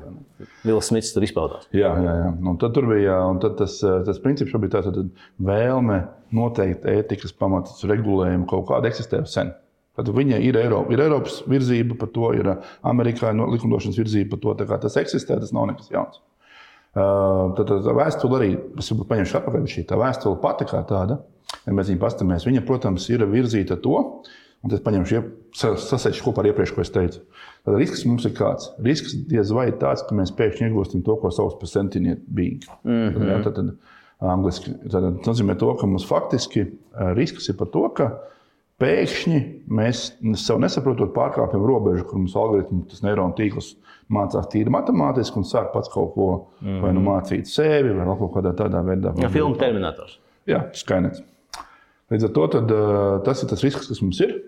Vils 0.64 0.88
Smits 0.88 1.10
tur 1.12 1.26
izpaudās. 1.28 1.66
Jā, 1.76 1.90
jā, 2.00 2.14
jā. 2.22 2.30
Un 2.48 2.60
tad 2.62 2.72
tur 2.78 2.88
bija 2.88 3.18
un 3.28 3.42
tad 3.44 3.58
tas, 3.60 3.76
tas 4.08 4.22
princips, 4.24 4.56
bija 4.64 4.78
tāds 4.78 5.02
vēlme 5.44 5.98
noteikt 6.40 6.88
ētikas 6.88 7.36
pamatus, 7.36 7.84
regulējumu 7.92 8.48
kaut 8.48 8.70
kādu 8.72 8.88
eksistēju 8.88 9.28
sen. 9.28 9.52
Tad 10.00 10.14
viņai 10.16 10.40
ir, 10.48 10.56
Eiropa, 10.62 10.96
ir 10.96 11.04
Eiropas 11.04 11.42
virzība 11.52 12.00
par 12.00 12.16
to, 12.16 12.32
ir 12.40 12.54
Amerikā 12.88 13.36
no 13.36 13.50
likumdošanas 13.52 14.00
virzība 14.00 14.38
par 14.38 14.46
to. 14.46 14.80
Tas 14.88 14.96
eksistē, 15.04 15.36
tas 15.44 15.52
nav 15.52 15.68
nekas 15.74 15.92
jauns. 15.92 16.24
Tad 16.94 17.74
vēstule 17.96 18.40
arī, 18.40 18.54
es 18.82 18.90
paņemšu 18.90 19.38
atpakaļ, 19.40 19.68
šī 19.70 19.84
tā 19.90 19.98
vēstule 20.00 20.40
pati 20.42 20.66
kā 20.70 20.82
tāda 20.90 21.20
Ja 21.66 21.74
mēs 21.76 21.90
viņu 21.92 22.02
paskatāmies, 22.02 22.46
viņa, 22.48 22.64
protams, 22.68 23.08
ir 23.12 23.26
virzīta 23.30 23.78
to, 23.84 24.00
un 24.66 24.76
es 24.76 24.82
paņemšu, 24.86 25.22
sasēšu 25.56 26.26
kopā 26.26 26.44
ar 26.44 26.52
iepriekš, 26.52 26.74
ko 26.76 26.84
es 26.84 26.92
teicu. 26.94 27.22
Tad 27.68 27.78
risks 27.80 28.06
mums 28.08 28.26
ir 28.28 28.36
kāds. 28.38 28.72
Risks 28.86 29.16
diez 29.30 29.54
vai 29.56 29.70
tāds, 29.82 30.04
ka 30.08 30.18
mēs 30.18 30.34
pēkšņi 30.38 30.70
iegūstam 30.70 31.04
to, 31.06 31.16
ko 31.22 31.32
sauc 31.34 31.58
par 31.62 31.72
sentient 31.72 32.26
being. 32.28 32.66
Mm 32.84 33.14
-hmm. 33.14 33.30
ja, 33.32 33.40
tad, 33.46 33.60
tad, 33.60 33.72
angliski, 34.20 34.74
tad, 34.90 35.08
tas 35.20 35.32
nozīmē 35.32 35.58
to, 35.60 35.74
ka 35.76 35.88
mums 35.88 36.08
faktiski 36.08 36.68
risks 37.16 37.50
ir 37.50 37.58
par 37.58 37.72
to, 37.74 37.88
ka 37.90 38.12
pēkšņi 38.80 39.40
mēs 39.80 40.04
sev 40.40 40.60
nesaprotot 40.64 41.12
pārkāpjam 41.16 41.66
robežu, 41.68 42.06
kur 42.08 42.22
mums 42.22 42.36
algoritms, 42.40 42.88
tas 42.92 43.04
neironu 43.06 43.36
tīkls 43.38 43.74
mācās 44.14 44.48
tīri 44.52 44.72
matemātiski 44.74 45.42
un 45.42 45.48
sāk 45.48 45.72
pats 45.74 45.92
kaut 45.94 46.14
ko 46.16 46.30
mm 46.62 46.68
-hmm. 46.68 46.94
nu 46.98 47.04
mācīt 47.06 47.50
sevi, 47.52 47.94
vai 47.94 48.06
kaut 48.06 48.34
kādā 48.38 48.56
tādā 48.56 48.84
veidā. 48.86 49.14
Ja 49.22 49.30
filmu 49.30 49.56
terminators. 49.56 50.20
Jā, 50.48 50.70
skaidrs. 50.74 51.22
Līdz 52.10 52.26
ar 52.26 52.32
to 52.34 52.48
tad, 52.48 52.72
uh, 52.72 53.20
tas 53.26 53.44
ir 53.44 53.50
tas 53.50 53.64
risks, 53.64 53.88
kas 53.88 54.02
mums 54.02 54.20
ir. 54.26 54.40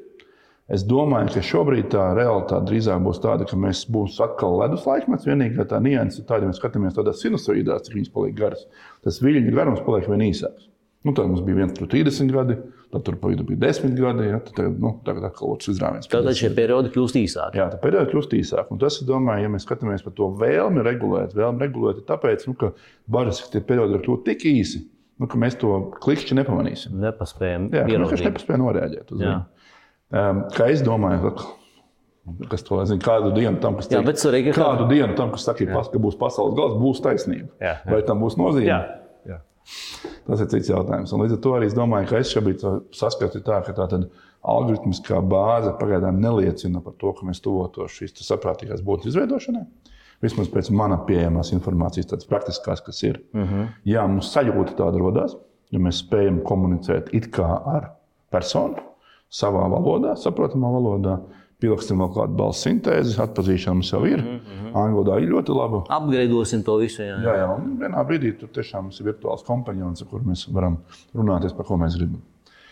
Es 0.71 0.85
domāju, 0.87 1.33
ka 1.33 1.41
šobrīd 1.43 1.89
tā 1.91 2.03
realitāte 2.15 2.63
drīzāk 2.69 3.01
būs 3.03 3.19
tāda, 3.19 3.45
ka 3.45 3.57
mēs 3.59 3.83
būsim 3.91 4.23
atkal 4.23 4.55
ledus 4.61 4.85
laikmets. 4.87 5.27
Vienīgā 5.27 5.65
tā 5.67 5.81
nianse 5.83 6.21
ir 6.21 6.27
tāda, 6.29 6.45
ja 6.45 6.51
mēs 6.51 6.61
skatāmies 6.61 6.95
tādā 6.95 7.13
sinusoidās, 7.17 7.83
cik 7.87 7.97
viņas 7.97 8.13
paliek 8.13 8.37
garas. 8.37 8.67
Tas 9.03 9.19
viļņu 9.21 9.51
garums 9.57 9.83
paliek 9.85 10.07
vien 10.07 10.23
īsāks. 10.29 10.69
Nu, 11.03 11.13
tad 11.17 11.27
mums 11.27 11.41
bija 11.43 11.59
viens 11.63 11.75
30 11.75 12.31
gadi, 12.31 12.55
tad 12.91 13.05
tur 13.07 13.17
bija 13.21 13.57
10 13.59 13.93
gadi. 13.97 14.27
Ja, 14.29 14.39
tad, 14.45 14.79
nu, 14.81 14.93
tagad 15.05 15.25
atkal 15.29 15.53
otrs 15.55 15.71
izrāviens. 15.73 16.09
Tātad 16.11 16.37
šie 16.37 16.51
periodi 16.55 16.91
kļūst 16.93 17.19
īsāki. 17.21 17.61
Jā, 17.61 17.67
tā 17.73 17.79
periodi 17.81 18.11
kļūst 18.11 18.35
īsāki. 18.37 18.75
Un 18.75 18.81
tas, 18.81 18.99
domāju, 19.07 19.45
ja 19.45 19.53
mēs 19.53 19.67
skatāmies 19.67 20.03
par 20.05 20.15
to 20.17 20.27
vēlmi 20.41 20.83
regulēt, 20.87 21.35
vēlmi 21.37 21.63
regulēt, 21.65 22.01
ir 22.01 22.07
tāpēc, 22.09 22.45
nu, 22.49 22.57
ka 22.59 22.73
bažas, 23.11 23.41
ka 23.45 23.55
tie 23.55 23.63
periodi 23.71 23.97
ir 23.97 24.05
kļūt 24.05 24.27
tik 24.27 24.45
īsi, 24.51 24.83
nu, 25.21 25.29
ka 25.31 25.39
mēs 25.41 25.57
to 25.61 25.73
klikšķi 26.03 26.37
nepamanīsim. 26.41 26.99
Nepaspējam. 27.07 27.71
Jā, 27.75 27.87
vienkārši 27.89 28.29
nepaspējam 28.29 28.65
noreaģēt 28.65 29.15
uz 29.15 29.23
viņu. 29.23 29.41
Um, 30.11 30.45
kā 30.51 30.67
es 30.73 30.83
domāju, 30.83 31.31
kas 32.51 32.65
to 32.67 32.79
zina, 32.85 33.01
kādu 33.03 33.31
dienu 33.35 33.59
tam, 33.63 33.77
kas 33.79 33.87
teiks, 33.89 34.25
svarīgi, 34.25 34.53
kādu 34.55 34.87
dienu 34.91 35.15
tam, 35.17 35.31
kas 35.33 35.45
saka, 35.47 35.65
jā. 35.65 35.83
ka 35.93 36.01
būs 36.01 36.17
pasaules 36.19 36.57
gals, 36.57 36.75
būs 36.81 37.01
taisnība. 37.03 37.49
Jā, 37.61 37.77
jā. 37.79 37.93
Vai 37.93 38.01
tam 38.07 38.21
būs 38.23 38.37
nozīme? 38.39 38.67
Jā. 38.67 38.81
Tas 40.27 40.41
ir 40.41 40.49
cits 40.51 40.71
jautājums. 40.71 41.13
Un 41.13 41.23
līdz 41.23 41.37
ar 41.37 41.41
to 41.43 41.53
arī 41.57 41.69
es 41.69 41.77
domāju, 41.77 42.09
ka 42.09 42.21
es 42.21 42.33
šobrīd 42.33 42.63
saskatu 42.97 43.43
tā, 43.45 43.61
ka 43.65 43.75
tā 43.77 43.87
algoritmiskā 44.41 45.19
bāze 45.21 45.73
pagaidām 45.77 46.17
neliecina 46.21 46.81
par 46.81 46.95
to, 46.97 47.13
ka 47.13 47.27
mēs 47.27 47.43
tuvotos 47.45 47.93
šīs 47.99 48.17
saprātīgās 48.25 48.81
būtnes 48.85 49.13
izveidošanai 49.13 49.67
vismaz 50.21 50.49
pēc 50.53 50.69
manas 50.77 51.05
pieejamās 51.07 51.51
informācijas, 51.55 52.11
tādas 52.11 52.29
praktiskās, 52.29 52.83
kas 52.85 53.01
ir. 53.03 53.21
Uh 53.33 53.41
mhm. 53.41 53.53
-huh. 53.53 53.67
Jā, 53.85 54.07
mums 54.07 54.33
sajūta 54.33 54.77
tāda 54.77 55.01
radās, 55.01 55.35
ja 55.71 55.79
mēs 55.79 56.03
spējam 56.05 56.41
komunicēt 56.43 57.13
it 57.13 57.31
kā 57.33 57.49
ar 57.65 57.91
personu. 58.29 58.87
savā 59.31 59.63
valodā, 59.71 60.15
saprotamā 60.19 60.67
valodā. 60.67 61.21
Pielikstam 61.61 62.01
vēl 62.01 62.09
kādu 62.15 62.37
balss 62.39 62.65
sintēzi, 62.65 63.13
atpazīšana 63.21 63.77
mums 63.77 63.91
jau 63.93 64.01
ir. 64.09 64.21
Mm 64.21 64.39
-hmm. 64.39 64.71
Angļu 64.81 64.97
valodā 64.97 65.19
ir 65.21 65.29
ļoti 65.29 65.55
laba. 65.55 65.83
Apgaidosim 65.89 66.63
to 66.63 66.77
visu. 66.81 67.03
Jā, 67.03 67.19
jā, 67.21 67.35
jā 67.41 67.47
un 67.55 67.77
vienā 67.81 68.05
brīdī 68.07 68.33
tur 68.39 68.49
tiešām 68.49 68.89
ir 68.89 69.05
virtuāls 69.11 69.45
kompanions, 69.45 70.01
ar 70.01 70.07
kuru 70.07 70.23
mēs 70.31 70.47
varam 70.53 70.77
runāties 71.13 71.53
par 71.53 71.65
ko 71.65 71.77
mēs 71.77 71.97
gribam. 71.97 72.21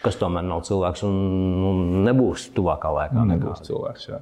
Kas 0.01 0.15
tomēr 0.15 0.43
nav 0.47 0.63
cilvēks 0.63 1.03
un, 1.03 1.15
un 1.69 2.03
nebūs 2.07 2.49
tuvākā 2.55 2.91
laikā. 2.95 3.25
Nebūs 3.25 3.61
cilvēks. 3.67 4.09
Jā. 4.09 4.21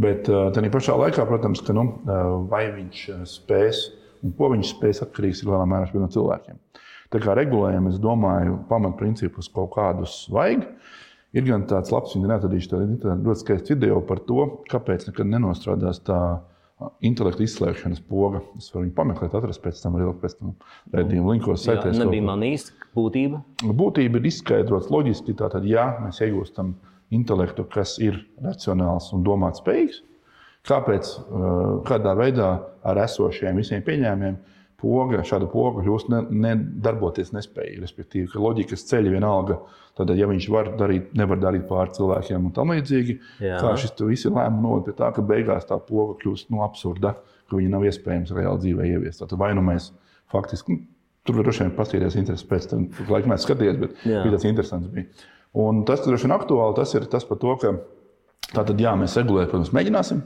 Bet 0.00 0.28
tā 0.28 0.70
pašā 0.72 0.96
laikā, 0.96 1.26
protams, 1.26 1.60
ka, 1.60 1.72
nu, 1.76 2.00
vai 2.48 2.70
viņš 2.72 3.06
spēs 3.28 3.90
un 4.24 4.32
ko 4.36 4.50
viņš 4.54 4.74
spēs 4.74 5.02
atkarīgs 5.04 5.44
lielā 5.44 5.66
mērā 5.68 5.90
no 5.94 6.08
cilvēkiem. 6.08 6.58
Tā 7.10 7.18
kā 7.18 7.34
regulējam, 7.34 7.88
es 7.90 7.98
domāju, 7.98 8.60
pamatprincipus 8.70 9.50
kaut 9.50 9.72
kādus 9.74 10.22
vajag. 10.30 10.62
Ir 11.36 11.46
gan 11.46 11.62
tāds 11.70 11.92
labs, 11.94 12.16
viņa 12.16 12.32
neatradīšu 12.32 12.70
tādu 12.72 13.14
ļoti 13.22 13.40
skaistu 13.44 13.76
video 13.76 14.00
par 14.02 14.18
to, 14.26 14.46
kāpēc 14.70 15.06
nekad 15.10 15.28
nenostrādās 15.30 16.02
tā 16.02 16.18
intelekta 17.04 17.44
izslēgšanas 17.44 18.00
poga. 18.08 18.40
Es 18.58 18.70
varu 18.72 18.86
viņu 18.86 18.94
pameklēt, 18.96 19.34
atrast 19.38 19.62
pēc 19.62 19.82
tam 19.82 19.98
arī 19.98 20.08
pēc 20.22 20.36
tam 20.38 20.54
redzējumu 20.96 21.34
linkos. 21.34 21.66
Tā 21.68 21.92
nebija 21.94 22.26
man 22.26 22.44
īsta 22.46 22.74
būtība. 22.96 23.42
Būtība 23.62 24.20
ir 24.20 24.30
izskaidrots 24.30 24.90
loģiski. 24.92 25.36
Tātad, 25.38 25.66
ja 25.68 25.86
mēs 26.02 26.22
iegūstam 26.24 26.74
intelektu, 27.14 27.66
kas 27.70 27.98
ir 28.02 28.18
racionāls 28.42 29.10
un 29.14 29.22
domāt 29.26 29.60
spējīgs, 29.60 30.00
kāpēc, 30.70 31.12
kādā 31.88 32.14
veidā 32.18 32.50
ar 32.86 33.04
esošiem 33.04 33.60
visiem 33.60 33.84
pieņēmumiem 33.86 34.40
poga, 34.80 35.22
šāda 35.26 35.48
poga 35.50 35.84
kļūst 35.84 36.10
ne, 36.12 36.20
nedarboties 36.46 37.32
nespējīga. 37.36 37.84
Respektīvi, 37.84 38.28
ka 38.32 38.42
loģikas 38.42 38.86
ceļi 38.90 39.14
vienalga, 39.14 39.58
tad, 39.98 40.12
ja 40.18 40.28
viņš 40.30 40.48
var 40.52 40.72
darīt, 40.80 41.10
nevar 41.18 41.40
darīt 41.42 41.66
pār 41.68 41.92
cilvēkiem 41.96 42.48
un 42.48 42.54
tam 42.56 42.72
līdzīgi, 42.74 43.18
kā 43.40 43.74
šis 43.80 43.96
visi 44.06 44.32
lēmumi 44.32 44.64
noved 44.66 44.88
pie 44.88 44.96
tā, 44.98 45.10
ka 45.16 45.24
beigās 45.26 45.68
tā 45.68 45.78
poga 45.84 46.16
kļūst 46.22 46.52
nu, 46.54 46.62
absurda, 46.66 47.16
ka 47.50 47.58
viņa 47.58 47.74
nav 47.74 47.86
iespējams 47.90 48.34
reāli 48.36 48.64
dzīvē 48.64 48.88
ieviest. 48.94 49.22
Tad 49.24 49.36
vai 49.40 49.52
nu 49.58 49.64
mēs 49.66 49.90
faktiski, 50.32 50.76
nu, 50.76 50.86
tur 51.26 51.40
droši 51.42 51.66
vien 51.66 51.74
paskatīties 51.76 52.18
interesi 52.20 52.48
pēc 52.48 52.68
tam, 52.70 52.88
laikam 53.10 53.34
mēs 53.34 53.46
skatīties, 53.46 53.80
bet 53.80 54.04
Jā. 54.08 54.24
bija 54.24 54.36
tas 54.36 54.46
interesants. 54.48 54.90
Bija. 54.94 55.30
Un 55.60 55.82
tas, 55.86 56.02
kas 56.02 56.10
droši 56.10 56.28
vien 56.28 56.36
aktuāli, 56.36 56.76
tas 56.78 56.94
ir 56.96 57.08
tas 57.10 57.26
par 57.26 57.40
to, 57.42 57.56
ka 57.60 57.74
tātad, 58.54 58.78
jā, 58.80 58.94
mēs 58.98 59.16
regulēt, 59.18 59.50
protams, 59.50 59.74
mēģināsim. 59.76 60.22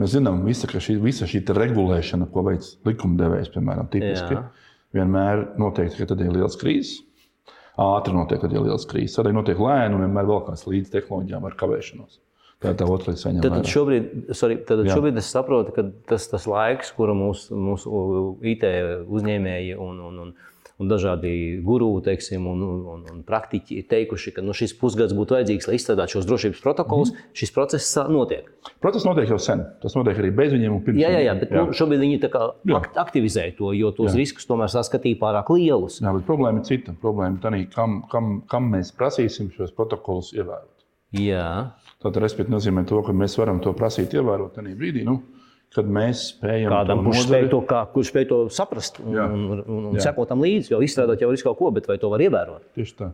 Mēs 0.00 0.14
zinām, 0.14 0.40
visa, 0.46 0.68
ka 0.70 0.80
šī, 0.80 0.96
visa 1.02 1.28
šī 1.28 1.42
regulēšana, 1.52 2.28
ko 2.32 2.46
veids 2.46 2.76
likumdevējs, 2.88 3.50
piemēram, 3.52 3.90
tipiski, 3.92 4.38
Jā. 4.38 4.44
vienmēr 4.96 5.46
noteikti, 5.60 6.00
ka 6.00 6.12
tad 6.14 6.22
ir 6.24 6.32
liels 6.32 6.56
krīzes. 6.60 7.02
Ātri 7.80 8.12
notiek, 8.16 8.40
kad 8.40 8.52
ir 8.52 8.64
liels 8.64 8.84
krīzes. 8.88 9.16
Tad 9.16 9.28
notiek 9.36 9.60
lēni 9.60 9.96
un 9.96 10.04
vienmēr 10.06 10.28
vēl 10.28 10.44
kāds 10.48 10.64
līdz 10.68 10.92
tehnoloģijām 10.92 11.48
ar 11.48 11.56
kavēšanos. 11.60 12.20
Tā 12.62 12.72
ir 12.72 12.78
tā 12.78 12.86
otrā 12.86 13.12
līnija. 13.16 13.42
Tad, 13.42 13.56
tad, 13.56 13.68
šobrīd, 13.68 14.08
sorry, 14.38 14.56
tad 14.68 14.84
šobrīd 14.86 15.18
es 15.18 15.30
saprotu, 15.34 15.74
ka 15.74 15.84
tas, 16.08 16.28
tas 16.30 16.44
laiks, 16.46 16.92
kuru 16.94 17.16
mūsu, 17.18 17.56
mūsu 17.58 18.02
IT 18.52 18.66
uzņēmēji 19.10 19.74
un, 19.82 19.98
un, 20.08 20.20
un 20.26 20.34
un 20.82 20.90
dažādi 20.90 21.32
guru 21.64 21.88
teiksim, 22.04 22.46
un, 22.50 22.62
un, 22.66 23.04
un 23.12 23.22
praktiķi 23.26 23.78
ir 23.80 23.86
teikuši, 23.90 24.34
ka 24.36 24.44
nu, 24.44 24.54
šis 24.56 24.74
pusgads 24.80 25.14
būtu 25.16 25.36
vajadzīgs, 25.36 25.68
lai 25.70 25.78
izstrādātu 25.78 26.18
šos 26.18 26.28
drošības 26.28 26.62
protokolus. 26.64 27.12
Mm. 27.14 27.30
Šis 27.38 27.54
process 27.54 27.94
notiek. 28.10 28.50
Process 28.82 29.06
notiek 29.08 29.30
jau 29.30 29.38
sen. 29.42 29.64
Tas 29.82 29.96
notiek 29.98 30.18
arī 30.18 30.32
bez 30.34 30.52
viņiem. 30.54 30.80
Jā, 30.98 31.12
jā, 31.14 31.22
jā, 31.28 31.36
bet 31.38 31.54
jā. 31.54 31.62
Nu, 31.62 31.76
šobrīd 31.76 32.02
viņi 32.02 32.20
aktivizē 33.00 33.48
to, 33.58 33.72
jo 33.78 33.92
tos 33.96 34.12
jā. 34.12 34.18
riskus 34.22 34.48
tomēr 34.50 34.72
saskatīja 34.72 35.20
pārāk 35.22 35.54
lielus. 35.54 36.00
Jā, 36.02 36.12
bet 36.16 36.26
problēma 36.28 36.62
ir 36.62 36.68
cita. 36.68 36.96
Problēma 37.02 37.38
ir 37.38 37.42
tā, 37.44 37.54
kam, 37.74 38.00
kam, 38.12 38.34
kam 38.50 38.70
mēs 38.74 38.92
prasīsim 38.98 39.52
šos 39.54 39.74
protokolus 39.76 40.32
ievērot. 40.36 40.70
Jā. 41.18 41.46
Tātad, 42.00 42.22
respektīvi, 42.24 42.56
nozīmē 42.56 42.86
to, 42.88 42.98
ka 43.04 43.14
mēs 43.14 43.36
varam 43.38 43.60
to 43.62 43.74
prasīt 43.76 44.14
ievērot 44.16 44.56
tajā 44.56 44.74
brīdī. 44.78 45.04
Nu, 45.06 45.20
kad 45.74 45.88
mēs 45.88 46.22
spējam 46.34 46.72
kādam, 46.72 47.02
kurš 47.06 47.26
spēj, 47.26 47.48
to, 47.52 47.60
kā, 47.68 47.82
kurš 47.94 48.12
spēj 48.12 48.26
to 48.30 48.38
saprast 48.52 48.98
un, 49.02 49.12
Jā. 49.16 49.26
un, 49.26 49.60
un, 49.62 49.84
un 49.92 50.00
sekot 50.02 50.28
tam 50.28 50.42
līdzi, 50.44 50.74
jau 50.74 50.80
izstrādāt 50.84 51.22
jau 51.24 51.30
visu 51.32 51.46
kaut 51.48 51.58
ko, 51.60 51.70
bet 51.74 51.88
vai 51.88 51.98
to 52.00 52.10
var 52.12 52.24
ievērot? 52.24 52.66
Tieši 52.76 52.98
tā. 52.98 53.12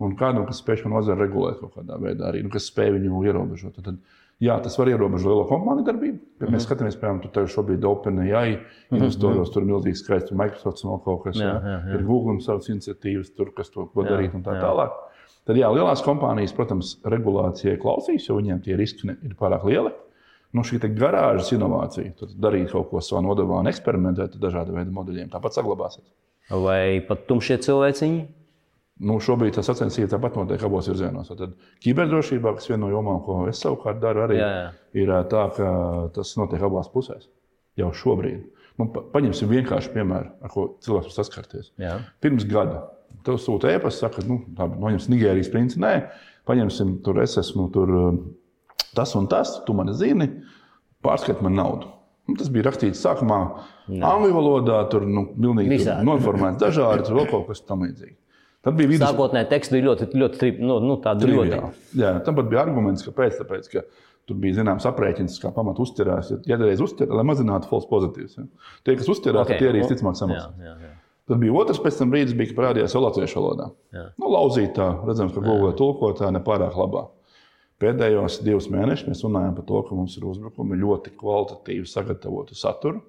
Un 0.00 0.16
kādam, 0.16 0.46
kas 0.48 0.62
spēj 0.62 0.82
šo 0.82 0.94
nozari 0.94 1.20
regulēt 1.26 1.60
kaut 1.60 1.76
kādā 1.76 1.98
veidā, 2.00 2.30
arī 2.30 2.40
nu, 2.46 2.50
kas 2.52 2.70
spēj 2.70 2.94
viņu 2.96 3.20
ierobežot. 3.28 3.76
Tad, 3.84 3.98
jā, 4.40 4.56
tas 4.64 4.78
var 4.80 4.90
ierobežot 4.90 5.28
lielo 5.28 5.44
kompāniju 5.50 5.86
darbību. 5.90 6.16
Ja 6.16 6.24
mm 6.24 6.46
-hmm. 6.46 6.54
Mēs 6.54 6.62
mhm. 6.62 6.66
skatāmies, 6.66 6.98
piemēram, 7.00 7.32
tur 7.34 7.48
šobrīd 7.54 7.84
OpenAI 7.84 8.58
investoros, 8.90 9.36
mm 9.36 9.44
-hmm. 9.44 9.52
tur 9.52 9.62
ir 9.62 9.68
milzīgi 9.68 10.00
skaisti 10.00 10.34
Microsoft 10.34 10.84
un 10.84 11.00
kaut 11.04 11.22
kas. 11.24 11.36
Jā. 11.36 11.54
Ir 11.94 12.04
Google 12.04 12.40
savas 12.40 12.68
iniciatīvas, 12.68 13.36
tur, 13.36 13.52
kas 13.54 13.70
to 13.70 13.86
ko 13.86 14.02
darīt 14.02 14.34
un 14.34 14.42
tā 14.42 14.56
jā. 14.56 14.62
tālāk. 14.64 14.90
Tad 15.44 15.56
jā, 15.56 15.68
lielās 15.72 16.02
kompānijas, 16.02 16.52
protams, 16.52 17.00
regulācijai 17.04 17.78
klausīs, 17.78 18.28
jo 18.28 18.36
viņiem 18.36 18.60
tie 18.62 18.76
riski 18.76 19.08
ir 19.08 19.34
pārāk 19.34 19.64
lieli 19.64 19.90
nu, 20.56 20.64
šī 20.66 20.80
garāžas 20.96 21.52
inovācija, 21.54 22.16
tad 22.18 22.34
darīt 22.42 22.72
kaut 22.72 22.90
ko 22.90 23.02
savā 23.04 23.22
nodevā 23.26 23.60
un 23.62 23.70
eksperimentēt 23.70 24.36
ar 24.36 24.42
dažādu 24.42 24.76
veidu 24.76 24.94
modeļiem, 24.96 25.30
tāpat 25.32 25.56
saglabāsies. 25.56 26.06
Vai 26.50 27.00
pat 27.06 27.26
tumšie 27.28 27.60
cilvēciņi? 27.62 28.20
Nu, 29.06 29.16
šobrīd 29.22 29.54
tas 29.56 29.68
sacensības 29.70 30.12
tāpat 30.12 30.34
notiek 30.36 30.62
abos 30.66 30.90
virzienos. 30.90 31.30
Tad 31.32 31.54
kiberdrošībā, 31.84 32.52
kas 32.58 32.68
viena 32.68 32.82
no 32.82 32.90
jomām, 32.92 33.22
ko 33.24 33.46
es 33.48 33.62
savukārt 33.62 34.00
daru, 34.02 34.26
arī 34.26 34.40
jā, 34.40 34.48
jā. 34.58 34.72
ir 35.00 35.12
tā, 35.30 35.44
ka 35.56 35.68
tas 36.16 36.34
notiek 36.36 36.66
abās 36.66 36.90
pusēs 36.92 37.30
jau 37.80 37.92
šobrīd. 37.96 38.42
Nu, 38.80 38.88
paņemsim 38.92 39.48
vienkāršu 39.50 39.94
piemēru, 39.94 40.34
ar 40.44 40.52
ko 40.52 40.66
cilvēks 40.84 41.08
var 41.10 41.16
saskarties. 41.16 41.70
Jā. 41.80 41.94
Pirms 42.20 42.44
gada 42.48 42.82
tev 43.26 43.38
sūta 43.40 43.72
e-pasta, 43.72 44.08
saka, 44.08 44.24
nu, 44.28 44.40
tā, 44.56 44.68
noņemsim 44.68 45.14
Nigērijas 45.14 45.50
princi. 45.52 45.80
Nē, 45.82 45.94
paņemsim, 46.48 46.98
tur 47.04 47.20
es 47.24 47.36
esmu 47.40 47.68
tur 47.74 47.92
tas 48.96 49.14
un 49.18 49.28
tas, 49.30 49.58
tu 49.66 49.76
mani 49.76 49.94
zini, 49.96 50.28
pārskati 51.04 51.44
man 51.46 51.58
naudu. 51.58 51.90
Un 52.30 52.38
tas 52.38 52.50
bija 52.52 52.68
rakstīts 52.68 53.02
sākumā 53.02 53.38
angļu 53.90 54.32
valodā, 54.36 54.80
tur 54.92 55.06
nu, 55.08 55.26
pilnīgi 55.34 55.82
noformēts 56.06 56.60
dažādi, 56.62 57.06
tur 57.08 57.20
vēl 57.20 57.30
kaut 57.32 57.48
kas 57.50 57.64
tamlīdzīgs. 57.66 58.18
Tad 58.60 58.76
bija 58.76 58.90
vidus... 58.90 59.06
Sākotnēji 59.08 59.48
teksts 59.48 59.72
bija 59.72 59.86
ļoti, 59.86 60.06
ļoti 60.20 60.50
nu, 60.60 60.76
nu, 60.84 60.96
ļoti. 61.00 61.60
Jā, 61.96 62.12
tam 62.26 62.36
pat 62.36 62.48
bija 62.50 62.60
arguments, 62.60 63.04
kāpēc. 63.06 63.38
Tāpēc, 63.40 63.68
ka 63.72 63.84
tur 64.28 64.36
bija 64.42 64.58
zināms 64.58 64.84
aprēķins, 64.90 65.38
kā 65.40 65.52
pamatu 65.56 65.86
uzturās. 65.86 66.28
Ja 66.48 66.58
reiz 66.60 66.82
uzturās, 66.84 67.14
lai 67.16 67.24
mazinātu 67.24 67.70
false 67.70 67.88
pozitīvus. 67.88 68.36
Ja. 68.36 68.44
Tie, 68.84 68.98
kas 69.00 69.08
uzturās, 69.08 69.48
okay. 69.48 69.62
tie 69.62 69.70
arī 69.72 69.80
visticamāk 69.80 70.18
samaksās. 70.20 70.84
Tad 71.30 71.40
bija 71.40 71.54
otrs 71.56 71.80
pēc 71.80 72.02
tam 72.02 72.12
brīdis, 72.12 72.36
kad 72.36 72.56
parādījās 72.58 72.98
latviešu 73.00 73.40
valodā. 73.40 73.70
Jā. 73.96 74.04
Nu, 74.20 74.28
lauzītā, 74.34 74.90
redzams, 75.08 75.32
ka 75.32 75.44
Google 75.44 75.72
tulkotāja 75.78 76.34
nepārāk 76.36 76.76
labā. 76.76 77.06
Pēdējos 77.80 78.42
divus 78.44 78.68
mēnešus 78.72 79.08
mēs 79.08 79.22
runājam 79.24 79.54
par 79.56 79.64
to, 79.70 79.80
ka 79.86 79.96
mums 79.96 80.16
ir 80.18 80.26
uzbrukumi 80.28 80.76
ļoti 80.82 81.14
kvalitatīvi 81.16 81.88
sagatavotu 81.88 82.58
saturu. 82.58 83.00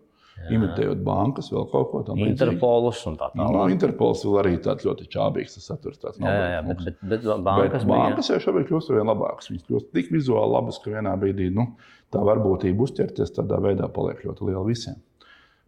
Jā. 0.41 0.55
Imitējot 0.55 1.01
bankas, 1.05 1.51
vēl 1.53 1.67
kaut 1.69 1.89
ko 1.91 1.99
tādu. 2.07 2.23
Interpolus 2.25 3.01
un 3.09 3.17
tā 3.19 3.27
tālāk. 3.33 3.51
No, 3.51 3.65
Interpols 3.69 4.23
vēl 4.25 4.39
arī 4.41 4.53
tāds 4.63 4.87
ļoti 4.87 5.05
čābīgs 5.11 5.57
tas 5.57 5.67
saturs. 5.69 5.99
Tāds 6.01 6.21
jā, 6.23 6.31
jā, 6.31 6.47
jā, 6.55 6.61
bet, 6.69 6.81
bet, 6.87 7.03
bet 7.11 7.27
bankas, 7.45 7.83
bet 7.83 7.91
bankas 7.91 8.31
jau 8.31 8.39
šobrīd 8.47 8.69
kļūst 8.71 8.93
ar 8.93 9.01
vien 9.01 9.11
labākas. 9.11 9.51
Viņas 9.51 9.67
kļūst 9.67 9.91
tik 9.97 10.09
vizuāli 10.15 10.55
labas, 10.55 10.79
ka 10.81 10.95
vienā 10.95 11.13
brīdī 11.21 11.51
nu, 11.53 11.67
tā 12.15 12.23
varbūtība 12.25 12.87
uzķerties 12.87 13.35
tādā 13.37 13.59
veidā 13.61 13.91
paliek 13.91 14.23
ļoti 14.25 14.49
liela 14.49 14.63
visiem. 14.65 14.97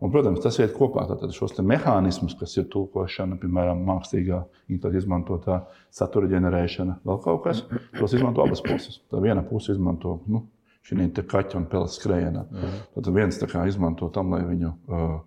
Un, 0.02 0.12
protams, 0.12 0.42
tas 0.44 0.58
iet 0.60 0.74
kopā 0.76 1.06
ar 1.06 1.32
šos 1.32 1.56
mehānismus, 1.64 2.34
kas 2.40 2.58
ir 2.58 2.66
tulkošana, 2.74 3.38
piemēram, 3.40 3.86
mākslīgā 3.88 4.42
intelekta 4.74 5.00
izmantotā 5.00 5.60
satura 5.94 6.28
ģenerēšana, 6.32 6.98
vēl 7.08 7.22
kaut 7.24 7.44
kas. 7.46 7.62
Tos 7.96 8.16
izmanto 8.18 8.44
abas 8.44 8.64
puses. 8.66 9.00
Tā 9.12 9.22
viena 9.24 9.46
puse 9.48 9.76
izmanto 9.76 10.18
nu, 10.28 10.48
šī 10.84 11.08
kaķa 11.22 11.62
un 11.62 11.70
peles 11.72 11.96
skrējienā. 12.00 12.48
Mhm. 12.50 12.82
Tad 12.98 13.14
viens 13.16 13.40
izmanto 13.68 14.10
tam, 14.10 14.34
lai 14.36 14.44
viņu. 14.50 14.74
Uh, 14.90 15.22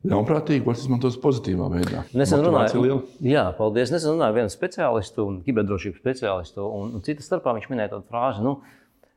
Ļaunprātīgi, 0.00 0.62
ko 0.64 0.72
izmantos 0.72 1.18
pozitīvā 1.20 1.66
veidā. 1.74 2.06
Nesen 2.16 2.40
runāju, 2.40 3.02
jā, 3.20 3.42
paldies. 3.58 3.90
Nesen 3.92 4.14
runāju 4.14 4.32
ar 4.32 4.36
vienu 4.38 4.52
speciālistu, 4.52 5.26
kiberdrošības 5.44 6.00
speciālistu, 6.00 6.64
un, 6.64 6.94
un 6.96 7.02
citas 7.04 7.28
starpā 7.28 7.52
viņš 7.58 7.66
minēja 7.68 7.92
tādu 7.92 8.08
frāzi, 8.08 8.40
nu, 8.46 8.54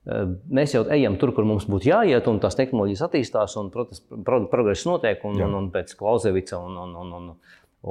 Mēs 0.03 0.73
jau 0.75 0.83
ejam 0.91 1.15
tur, 1.19 1.31
kur 1.35 1.45
mums 1.47 1.63
būtu 1.69 1.87
jāiet, 1.87 2.25
un 2.27 2.41
tās 2.43 2.57
tehnoloģijas 2.59 3.05
attīstās, 3.05 3.55
un 3.61 3.69
progress 3.71 4.83
notiek. 4.89 5.23
Un, 5.29 5.39
un, 5.45 5.55
un 5.61 5.69
pēc 5.71 5.95
Klausevica 5.99 6.59
un, 6.59 6.75
un, 6.83 6.97
un, 6.99 7.13
un, 7.19 7.29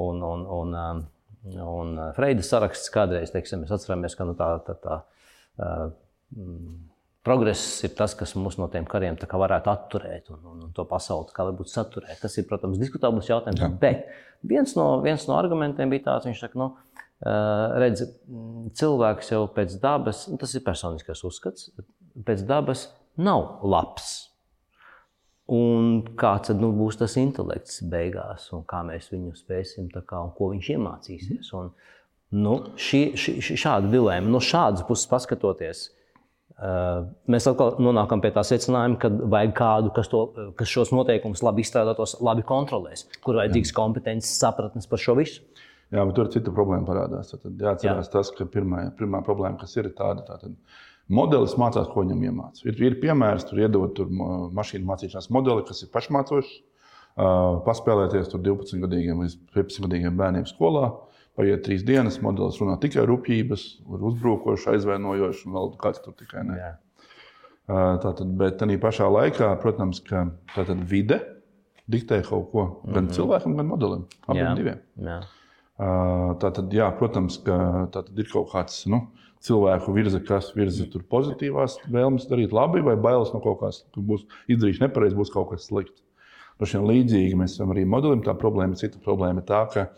un, 0.03 0.23
un, 0.29 0.45
un, 0.59 0.77
un, 0.77 1.65
un 1.65 1.95
Freida 2.17 2.45
saraksts 2.45 2.93
kādreiz, 2.93 3.33
teiksim, 3.33 3.65
mēs 3.65 3.73
atceramies, 3.79 4.17
ka 4.19 4.29
nu, 4.29 4.37
tā, 4.37 4.51
tā, 4.67 4.77
tā, 4.85 4.99
progress 7.25 7.65
ir 7.87 7.95
tas, 7.97 8.17
kas 8.19 8.35
mūs 8.37 8.59
no 8.61 8.69
tiem 8.73 8.85
kariem 8.89 9.17
varētu 9.17 9.73
atturēt 9.73 10.29
un, 10.35 10.41
un, 10.53 10.63
un 10.67 10.77
to 10.77 10.85
pasauli 10.91 11.33
kā 11.33 11.47
varbūt 11.49 11.73
saturēt. 11.73 12.21
Tas 12.21 12.37
ir, 12.37 12.49
protams, 12.51 12.81
diskutabls 12.83 13.31
jautājums. 13.31 13.63
Jā. 13.63 13.71
Bet 13.81 14.05
viens 14.45 14.77
no, 14.77 15.01
viens 15.05 15.25
no 15.31 15.39
argumentiem 15.39 15.93
bija 15.93 16.11
tāds, 16.11 16.29
viņš 16.29 16.45
saka, 16.45 16.61
nu, 16.61 16.71
redz, 17.23 18.05
cilvēks 18.79 19.33
jau 19.33 19.45
pēc 19.55 19.79
dabas, 19.83 20.27
tas 20.41 20.57
ir 20.59 20.65
personiskais 20.67 21.23
uzskats, 21.29 21.71
pēc 22.27 22.45
dabas 22.49 22.89
nav 23.17 23.63
labs. 23.65 24.13
Un 25.53 25.99
kāds 26.17 26.49
tad 26.49 26.63
nu, 26.63 26.71
būs 26.77 27.01
tas 27.01 27.19
intelekts 27.21 27.83
beigās, 27.91 28.47
un 28.57 28.63
kā 28.69 28.81
mēs 28.87 29.11
viņu 29.13 29.35
spēsim, 29.37 29.91
kā, 29.93 30.23
un 30.23 30.31
ko 30.37 30.53
viņš 30.55 30.71
iemācīsies. 30.77 31.51
Un, 31.59 31.73
Nu, 32.33 32.55
šī, 32.81 33.01
šī, 33.21 33.35
šī, 33.45 33.57
šāda 33.61 33.91
dilēma, 33.93 34.31
no 34.33 34.41
šādas 34.41 34.87
puses 34.89 35.05
paskatoties, 35.11 35.83
uh, 36.57 37.03
mēs 37.29 37.47
atkal 37.51 37.77
nonākam 37.85 38.23
pie 38.25 38.31
tā 38.33 38.41
secinājuma, 38.49 38.97
ka 39.03 39.11
vajag 39.35 39.53
kādu, 39.59 39.91
kas, 39.99 40.09
to, 40.09 40.23
kas 40.57 40.73
šos 40.73 40.95
noteikumus 40.97 41.45
labi 41.45 41.61
izstrādātos, 41.61 42.17
labi 42.25 42.45
kontrolēs, 42.49 43.05
kur 43.21 43.37
vajadzīgs 43.43 43.75
kompetences, 43.77 44.33
sapratnes 44.41 44.89
par 44.89 45.05
šo 45.05 45.19
visu. 45.21 45.45
Jā, 45.93 46.07
bet 46.09 46.17
tur 46.17 46.31
cita 46.33 46.55
problēma 46.57 46.89
parādās. 46.89 47.35
Tad 47.37 47.61
jāatcerās 47.61 48.09
Jā. 48.09 48.13
tas, 48.15 48.33
ka 48.33 48.49
pirmā, 48.49 48.87
pirmā 48.97 49.21
problēma, 49.27 49.59
kas 49.61 49.77
ir 49.77 49.91
tāda, 49.93 50.25
tātad 50.25 50.57
modelis 51.15 51.55
mācās, 51.61 51.89
ko 51.93 52.05
viņam 52.05 52.27
iemācās. 52.29 52.65
Ir, 52.67 52.77
ir 52.83 52.99
piemērs, 53.03 53.47
tur 53.49 53.63
iedod 53.63 53.95
tur 53.97 54.11
mašīnu 54.13 54.89
mācīšanās 54.89 55.31
modeli, 55.35 55.65
kas 55.69 55.85
ir 55.85 55.93
pašmācošs. 55.95 56.53
Uh, 57.13 57.59
paspēlēties 57.67 58.31
tur 58.33 58.41
12 58.41 58.81
gadīgiem 58.87 59.19
līdz 59.21 59.35
15 59.53 59.85
gadīgiem 59.85 60.17
bērniem 60.17 60.47
skolā. 60.49 60.87
Paiet 61.37 61.63
trīs 61.65 61.85
dienas, 61.85 62.19
modelis 62.25 62.59
runā 62.61 62.79
tikai 62.81 63.05
rupjības, 63.09 63.67
uzbrukoši, 63.89 64.71
aizvainojoši 64.75 65.47
un 65.49 65.57
vēl 65.57 65.71
kāds 65.81 66.01
tur 66.05 66.17
tikai 66.17 66.45
ne. 66.49 66.57
Jā. 66.57 66.73
Uh, 67.69 68.01
tātad, 68.03 68.33
bet 68.41 68.59
tā 68.61 68.69
pašā 68.81 69.07
laikā, 69.13 69.53
protams, 69.61 70.01
ka 70.05 70.27
vide 70.89 71.21
diktē 71.93 72.23
kaut 72.25 72.51
ko 72.53 72.65
gan 72.85 73.05
mm 73.05 73.09
-hmm. 73.09 73.15
cilvēkam, 73.17 73.57
gan 73.57 73.67
modelim. 73.67 74.05
Abiem 74.27 74.57
diviem. 74.57 74.81
Jā. 74.97 75.21
Tātad, 76.43 76.71
jā, 76.75 76.87
protams, 76.99 77.39
ka 77.43 77.57
ir 78.15 78.29
kaut 78.31 78.51
kāds 78.53 78.85
nu, 78.91 79.07
cilvēku 79.43 79.95
virza, 79.97 80.21
kas 80.23 80.53
virza 80.55 80.87
pozitīvās 81.11 81.79
vēlmes 81.91 82.29
darīt 82.31 82.55
labi, 82.55 82.83
vai 82.87 82.95
bailes 83.01 83.33
no 83.35 83.41
kaut 83.43 83.61
kā, 83.63 83.71
ka 83.95 84.05
būs 84.11 84.27
izdarījuši 84.53 84.85
nepareizi, 84.85 85.19
būs 85.19 85.33
kaut 85.35 85.51
kas 85.51 85.67
slikts. 85.71 86.05
No 86.61 86.69
šiem 86.69 86.85
līdzīgi 86.87 87.39
mēs 87.39 87.57
esam 87.57 87.73
arī 87.75 87.83
modelim. 87.89 88.23
Tā 88.23 88.37
problēma, 88.39 88.79
cita 88.79 89.01
problēma 89.03 89.43
ir 89.43 89.49
tā, 89.49 89.65
ka 89.73 89.89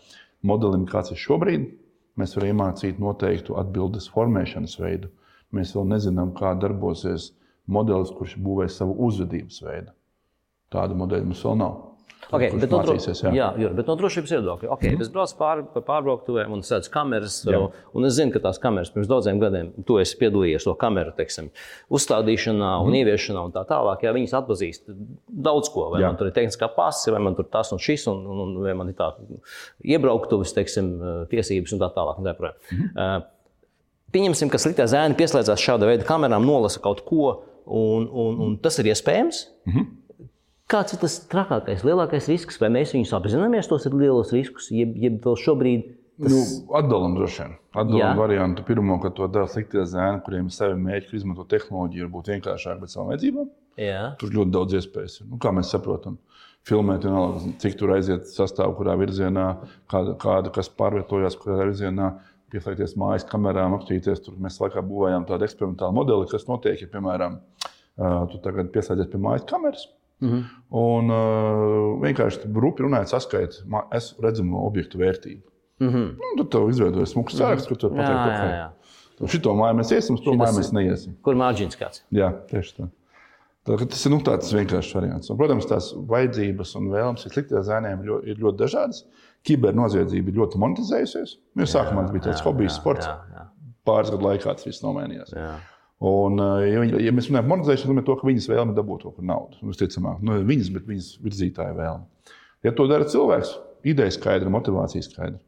modelim, 0.47 0.87
kāds 0.89 1.13
ir 1.13 1.21
šobrīd, 1.21 1.67
mēs 2.17 2.33
varam 2.37 2.55
iemācīt 2.55 3.01
noteiktu 3.03 3.57
atbildes 3.61 4.09
formēšanas 4.13 4.79
veidu. 4.81 5.11
Mēs 5.53 5.75
vēl 5.75 5.85
nezinām, 5.91 6.33
kā 6.37 6.55
darbosies 6.57 7.33
modelis, 7.69 8.13
kurš 8.15 8.39
būvēs 8.41 8.79
savu 8.79 8.97
uzvedības 9.05 9.61
veidu. 9.67 9.93
Tāda 10.73 10.97
modeļa 10.97 11.29
mums 11.29 11.43
vēl 11.45 11.59
nav. 11.61 11.77
Okay, 12.33 12.49
bet, 12.57 12.71
no, 12.73 12.79
jā. 12.81 13.31
Jā, 13.35 13.47
Jur, 13.61 13.73
bet 13.77 13.89
no 13.89 13.95
drošības 13.99 14.31
viedokļa, 14.33 14.69
okay, 14.73 14.95
mm. 14.95 15.03
es 15.03 15.11
braucu 15.13 15.35
pāri 15.37 15.65
pa 15.75 15.81
pārbrauktuvēm 15.85 16.55
un 16.55 16.63
sēdzu 16.65 16.89
kameras. 16.93 17.37
Jā. 17.45 17.59
Un 17.95 18.07
es 18.07 18.15
zinu, 18.17 18.33
ka 18.33 18.41
tās 18.47 18.57
kameras 18.61 18.89
pirms 18.93 19.09
daudziem 19.11 19.39
gadiem, 19.41 19.69
tu 19.85 19.99
esi 20.01 20.17
piedalījies 20.19 20.65
to 20.65 20.73
kameru 20.81 21.13
teiksim, 21.17 21.51
uzstādīšanā 21.93 22.71
un 22.81 22.89
mm. 22.89 22.97
ieviešanā 23.01 23.45
un 23.45 23.53
tā 23.55 23.61
tālāk. 23.69 24.07
Jā, 24.07 24.13
viņas 24.17 24.33
atpazīst 24.41 24.89
daudz 25.29 25.69
ko. 25.73 25.91
Vai 25.93 26.01
jā. 26.01 26.09
man 26.09 26.19
tur 26.19 26.31
ir 26.31 26.35
tehniskā 26.35 26.71
pasta, 26.73 27.13
vai 27.13 27.21
man 27.27 27.37
tur 27.37 27.47
tas 27.51 27.69
un 27.75 27.81
šis, 27.83 28.07
un, 28.11 28.23
un, 28.25 28.41
un 28.47 28.55
vai 28.65 28.73
man 28.79 28.89
ir 28.89 28.97
tā 28.97 29.11
iebrauktuves, 29.85 30.55
teiksim, 30.57 30.95
tiesības 31.31 31.75
un 31.77 31.83
tā 31.83 31.91
tālāk. 31.93 32.23
Un 32.23 32.31
tā 32.31 32.33
mm. 32.39 32.87
uh, 32.95 33.19
pieņemsim, 34.15 34.49
ka 34.49 34.61
sliktā 34.61 34.89
zēna 34.89 35.17
pieslēdzās 35.19 35.61
šāda 35.61 35.91
veida 35.91 36.07
kamerām, 36.07 36.47
nolasa 36.47 36.81
kaut 36.81 37.05
ko, 37.05 37.37
un, 37.65 38.09
un, 38.09 38.41
un 38.47 38.57
tas 38.61 38.81
ir 38.81 38.89
iespējams. 38.95 39.45
Mm 39.69 39.77
-hmm. 39.77 39.93
Kāds 40.71 40.95
ir 40.95 41.01
tas 41.03 41.19
trakākais, 41.29 41.83
lielākais 41.85 42.25
risks, 42.31 42.57
vai 42.57 42.71
mēs 42.73 42.95
viņus 42.95 43.13
apzināmies, 43.13 43.67
tos 43.69 43.85
ir 43.85 43.93
lielos 43.93 44.31
riskus, 44.33 44.71
jeb, 44.73 44.95
jeb 44.97 45.19
vēl 45.21 45.35
šobrīd? 45.37 45.91
Tas... 46.15 46.31
Nu, 46.31 46.39
atdalam 46.79 47.13
droši 47.17 47.41
vien. 47.43 47.51
Atdalam 47.75 48.17
variantu. 48.17 48.63
Pirmo, 48.65 48.95
ka 49.03 49.11
to 49.13 49.27
dara 49.29 49.51
sliktie 49.51 49.83
zēni, 49.85 50.23
kuriem 50.25 50.47
ir 50.49 50.55
savi 50.55 50.77
mērķi, 50.79 51.09
kur 51.11 51.19
izmanto 51.19 51.45
tehnoloģiju, 51.51 52.07
varbūt 52.07 52.31
vienkāršāk, 52.33 52.79
bet 52.81 52.93
savām 52.93 53.11
vajadzībām. 53.11 53.49
Jā. 53.83 54.05
Tur 54.21 54.31
ļoti 54.37 54.53
daudz 54.55 54.77
iespējas. 54.79 55.19
Nu, 55.27 55.37
kā 55.43 55.51
mēs 55.53 55.69
saprotam, 55.75 56.15
filmēt, 56.65 57.05
vienalga, 57.05 57.51
cik 57.61 57.75
tur 57.81 57.93
aiziet 57.97 58.31
sastāvā, 58.31 58.73
kurā 58.79 58.95
virzienā, 58.97 59.49
kāda, 59.91 60.15
kāda 60.23 60.53
kas 60.55 60.71
pārvietojās, 60.79 61.35
kurā 61.41 61.59
virzienā 61.65 62.13
pieslēgties 62.55 62.95
mājas 63.01 63.27
kamerām, 63.29 63.75
apstīties. 63.77 64.23
Tur 64.25 64.39
mēs 64.41 64.57
laikā 64.63 64.81
būvējām 64.87 65.27
tādu 65.29 65.45
eksperimentālu 65.45 65.99
modeli, 65.99 66.31
kas 66.31 66.47
notiek, 66.49 66.79
ja, 66.81 66.89
piemēram, 66.95 67.37
tu 68.31 68.41
tagad 68.47 68.71
pieslēdzies 68.73 69.11
pie 69.11 69.21
mājas 69.27 69.45
kameras. 69.51 69.85
Mm 70.23 70.29
-hmm. 70.31 70.43
Un 70.75 71.11
uh, 71.11 72.01
vienkārši 72.01 72.47
rupi 72.55 72.83
runājot, 72.83 73.11
saskaitīt 73.11 73.61
es 73.93 74.15
redzamo 74.23 74.65
objektu 74.67 74.97
vērtību. 74.97 75.43
Mm 75.79 75.87
-hmm. 75.87 76.11
nu, 76.15 76.35
tad 76.37 76.51
tev 76.51 76.69
izveidojas 76.69 77.13
smūgs 77.13 77.35
saraksts, 77.35 77.67
kur 77.67 77.77
tu 77.77 77.89
vari 77.89 78.07
pateikt, 78.07 78.37
ka 78.39 79.25
jā. 79.25 79.27
šito 79.27 79.53
māju 79.53 79.75
mēs 79.79 79.91
iesim, 79.91 80.17
to 80.17 80.33
māju 80.33 80.59
mēs 80.59 80.71
neiesim. 80.73 81.17
Kur 81.21 81.35
mārģins 81.35 81.79
kāds? 81.79 82.03
Jā, 82.11 82.31
tieši 82.47 82.75
tā. 82.77 82.87
Tā, 83.65 83.77
tas 83.89 84.05
ir 84.05 84.11
nu, 84.13 84.19
tāds 84.21 84.51
vienkāršs 84.53 84.95
variants. 84.95 85.29
Un, 85.29 85.37
protams, 85.37 85.65
tās 85.65 85.93
vajadzības 86.09 86.75
un 86.75 86.89
vēlmes 86.93 87.25
sliktiem 87.33 87.63
zēniem 87.65 88.03
ļoti, 88.05 88.27
ir 88.29 88.37
ļoti 88.43 88.57
dažādas. 88.57 89.05
Kibernoziedzība 89.43 90.29
ir 90.29 90.35
ļoti 90.35 90.61
monetizējusies. 90.61 91.37
Mēs 91.57 91.73
sākumā 91.73 92.03
tas 92.05 92.11
bija 92.13 92.27
tāds 92.27 92.43
hobijs, 92.45 92.77
sports. 92.77 93.07
Jā, 93.09 93.15
jā. 93.33 93.47
Pāris 93.85 94.11
gadu 94.13 94.25
laikā 94.25 94.53
tas 94.53 94.65
viss 94.65 94.83
nomainījās. 94.85 95.33
Jā. 95.33 95.55
Un, 96.03 96.39
eh, 96.39 96.73
ja, 96.73 96.83
ja 97.07 97.13
mēs 97.15 97.29
runājam 97.29 97.45
par 97.45 97.51
monetizēšanu, 97.53 97.95
tad 98.01 98.07
to, 98.09 98.17
ka 98.19 98.27
viņas 98.27 98.49
vēlme 98.51 98.75
dabūt 98.75 99.05
to 99.05 99.13
naudu. 99.23 99.61
Visticamāk, 99.63 100.19
nu, 100.25 100.41
viņas, 100.47 100.71
bet 100.75 100.89
viņas 100.89 101.11
virzītāja 101.23 101.75
vēlme. 101.77 102.33
Ja 102.67 102.73
to 102.75 102.87
dara 102.91 103.07
cilvēks, 103.07 103.53
ideja 103.87 104.11
skaidra, 104.11 104.51
motivācija 104.51 105.05
skaidra. 105.05 105.39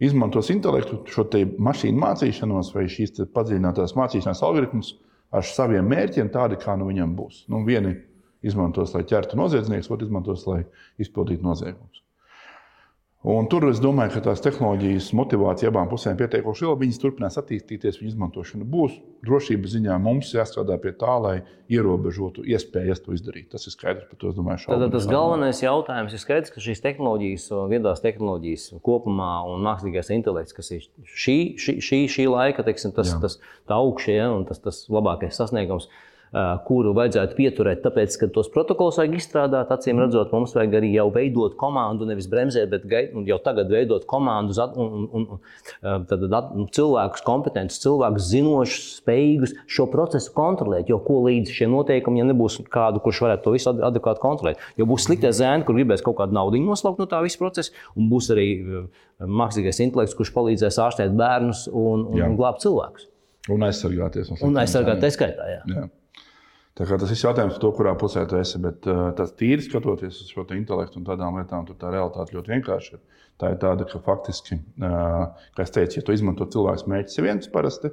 Izmantos 0.00 0.48
intelektu, 0.52 1.02
šo 1.12 1.26
mašīnu 1.60 2.00
mācīšanos 2.00 2.72
vai 2.74 2.86
šīs 2.88 3.20
padziļinātās 3.34 3.96
mācīšanās 3.96 4.40
algoritmus 4.44 4.94
ar 5.30 5.44
saviem 5.44 5.88
mērķiem, 5.88 6.30
tādi 6.32 6.56
kā 6.60 6.76
nu 6.80 6.88
viņam 6.88 7.12
būs. 7.16 7.44
Nu, 7.52 7.62
vieni 7.66 7.94
izmantos, 8.42 8.94
lai 8.96 9.04
ķertu 9.08 9.36
noziedznieks, 9.36 9.90
otrs 9.92 10.08
izmantos, 10.08 10.46
lai 10.48 10.62
izpildītu 11.00 11.44
noziegumus. 11.44 12.02
Un 13.20 13.44
tur 13.52 13.66
es 13.68 13.76
domāju, 13.84 14.14
ka 14.14 14.20
tās 14.30 14.40
tehnoloģijas 14.40 15.10
motivācija 15.12 15.68
abām 15.68 15.90
pusēm 15.90 16.14
ir 16.14 16.22
pietiekoši 16.22 16.64
liela. 16.64 16.76
Viņas 16.80 17.00
turpinās 17.02 17.34
attīstīties, 17.36 17.98
viņu 18.00 18.14
izmantošana 18.14 18.64
būs. 18.64 18.94
Drošības 19.28 19.74
ziņā 19.74 19.98
mums 20.00 20.30
jāstrādā 20.32 20.78
pie 20.80 20.94
tā, 20.96 21.18
lai 21.20 21.34
ierobežotu 21.68 22.46
iespējas 22.48 23.04
to 23.04 23.12
izdarīt. 23.12 23.50
Tas 23.52 23.68
ir 23.68 23.74
skaidrs. 23.76 24.08
To, 24.16 24.32
domāju, 24.32 24.64
Tad 24.72 24.86
tas 24.96 25.08
galvenais 25.10 25.60
jautājums 25.60 26.16
ir 26.16 26.22
skaidrs, 26.22 26.54
ka 26.54 26.64
šīs 26.64 26.80
tehnoloģijas, 26.86 27.50
viedās 27.68 28.00
tehnoloģijas 28.06 28.70
kopumā 28.88 29.34
un 29.52 29.68
mākslīgais 29.68 30.08
intelekts, 30.16 30.56
kas 30.56 30.72
ir 30.78 30.88
šī, 31.04 31.36
šī, 31.60 31.76
šī, 31.84 32.00
šī 32.16 32.30
laika 32.32 32.64
teiksim, 32.64 32.96
tas, 32.96 33.12
Jā. 33.12 33.20
tas, 33.20 33.36
augšie 33.68 34.16
ja, 34.16 34.30
un 34.32 34.48
tas, 34.48 34.64
tas 34.64 34.86
labākais 34.88 35.36
sasniegums 35.36 35.92
kuru 36.66 36.92
vajadzētu 36.94 37.34
pieturēt, 37.34 37.80
tāpēc, 37.82 38.14
ka 38.20 38.28
tos 38.34 38.50
protokolus 38.54 39.00
vajag 39.00 39.16
izstrādāt. 39.18 39.72
Acīm 39.74 39.98
redzot, 39.98 40.30
mums 40.34 40.54
vajag 40.54 40.76
arī 40.78 40.92
jau 40.94 41.08
veidot 41.14 41.56
komandu, 41.58 42.06
nevis 42.06 42.28
bremzēt, 42.30 42.70
bet 42.70 42.86
jau 43.26 43.38
tagad 43.42 43.72
veidot 43.72 44.06
komandu 44.10 44.54
un, 44.78 45.08
un, 45.10 45.26
un 45.32 46.06
tad, 46.06 46.22
nu, 46.54 46.68
cilvēkus, 46.70 47.24
kompetentus, 47.26 47.80
cilvēkus, 47.82 48.30
zinošus, 48.30 48.86
spējīgus 49.02 49.56
šo 49.70 49.88
procesu 49.90 50.30
kontrolēt. 50.36 50.90
Jo 50.90 51.00
ko 51.02 51.20
līdz 51.26 51.54
šiem 51.56 51.74
noteikumiem, 51.74 52.22
ja 52.22 52.30
nebūs 52.30 52.60
kādu, 52.70 53.02
kurš 53.02 53.24
varētu 53.26 53.46
to 53.48 53.56
visu 53.56 53.74
adekvāti 53.90 54.22
kontrolēt, 54.22 54.64
jo 54.78 54.86
būs 54.90 55.08
sliktie 55.08 55.34
zēni, 55.34 55.66
kur 55.66 55.78
gribēs 55.78 56.04
kaut 56.06 56.20
kādu 56.22 56.36
naudu 56.36 56.62
noslaukt 56.62 57.00
no 57.02 57.10
tā 57.10 57.22
visa 57.24 57.40
procesa, 57.40 57.74
un 57.98 58.10
būs 58.12 58.30
arī 58.34 58.48
mākslīgais 59.20 59.82
intelekts, 59.82 60.16
kurš 60.18 60.34
palīdzēs 60.36 60.78
ārstēt 60.86 61.14
bērnus 61.16 61.66
un, 61.72 62.06
un, 62.06 62.22
un 62.28 62.36
glābt 62.38 62.62
cilvēkus. 62.64 63.08
Un 63.50 63.64
aizsargāties. 63.66 64.30
Un 64.46 64.60
aizsargāt, 64.60 65.00
tā 65.02 65.10
skaitā. 65.14 65.48
Jā. 65.48 65.62
Jā. 65.72 65.88
Tas 66.78 66.90
ir 66.90 67.18
jautājums 67.18 67.56
par 67.56 67.62
to, 67.62 67.70
kurā 67.76 67.94
pusē 67.98 68.22
tu 68.28 68.38
esi. 68.38 68.60
Bet 68.62 68.86
uh, 68.88 69.10
tas 69.16 69.34
tīri 69.36 69.64
skatoties 69.64 70.20
uz 70.22 70.30
šo 70.30 70.46
intelektu 70.56 71.00
un 71.00 71.08
tādām 71.08 71.40
lietām, 71.40 71.66
tur 71.68 71.78
tā 71.80 71.90
realitāte 71.92 72.36
ļoti 72.36 72.54
vienkārši 72.54 72.94
ir. 72.96 73.00
Tā 73.40 73.54
ir 73.54 73.58
tāda, 73.60 73.86
ka 73.88 74.00
faktiski, 74.04 74.60
uh, 74.84 75.32
kā 75.56 75.64
es 75.66 75.74
teicu, 75.74 75.98
ja 75.98 76.06
to 76.06 76.14
izmanto 76.16 76.46
cilvēks, 76.48 76.86
mērķis 76.88 77.20
ir 77.20 77.26
viens 77.26 77.50
parasti. 77.52 77.90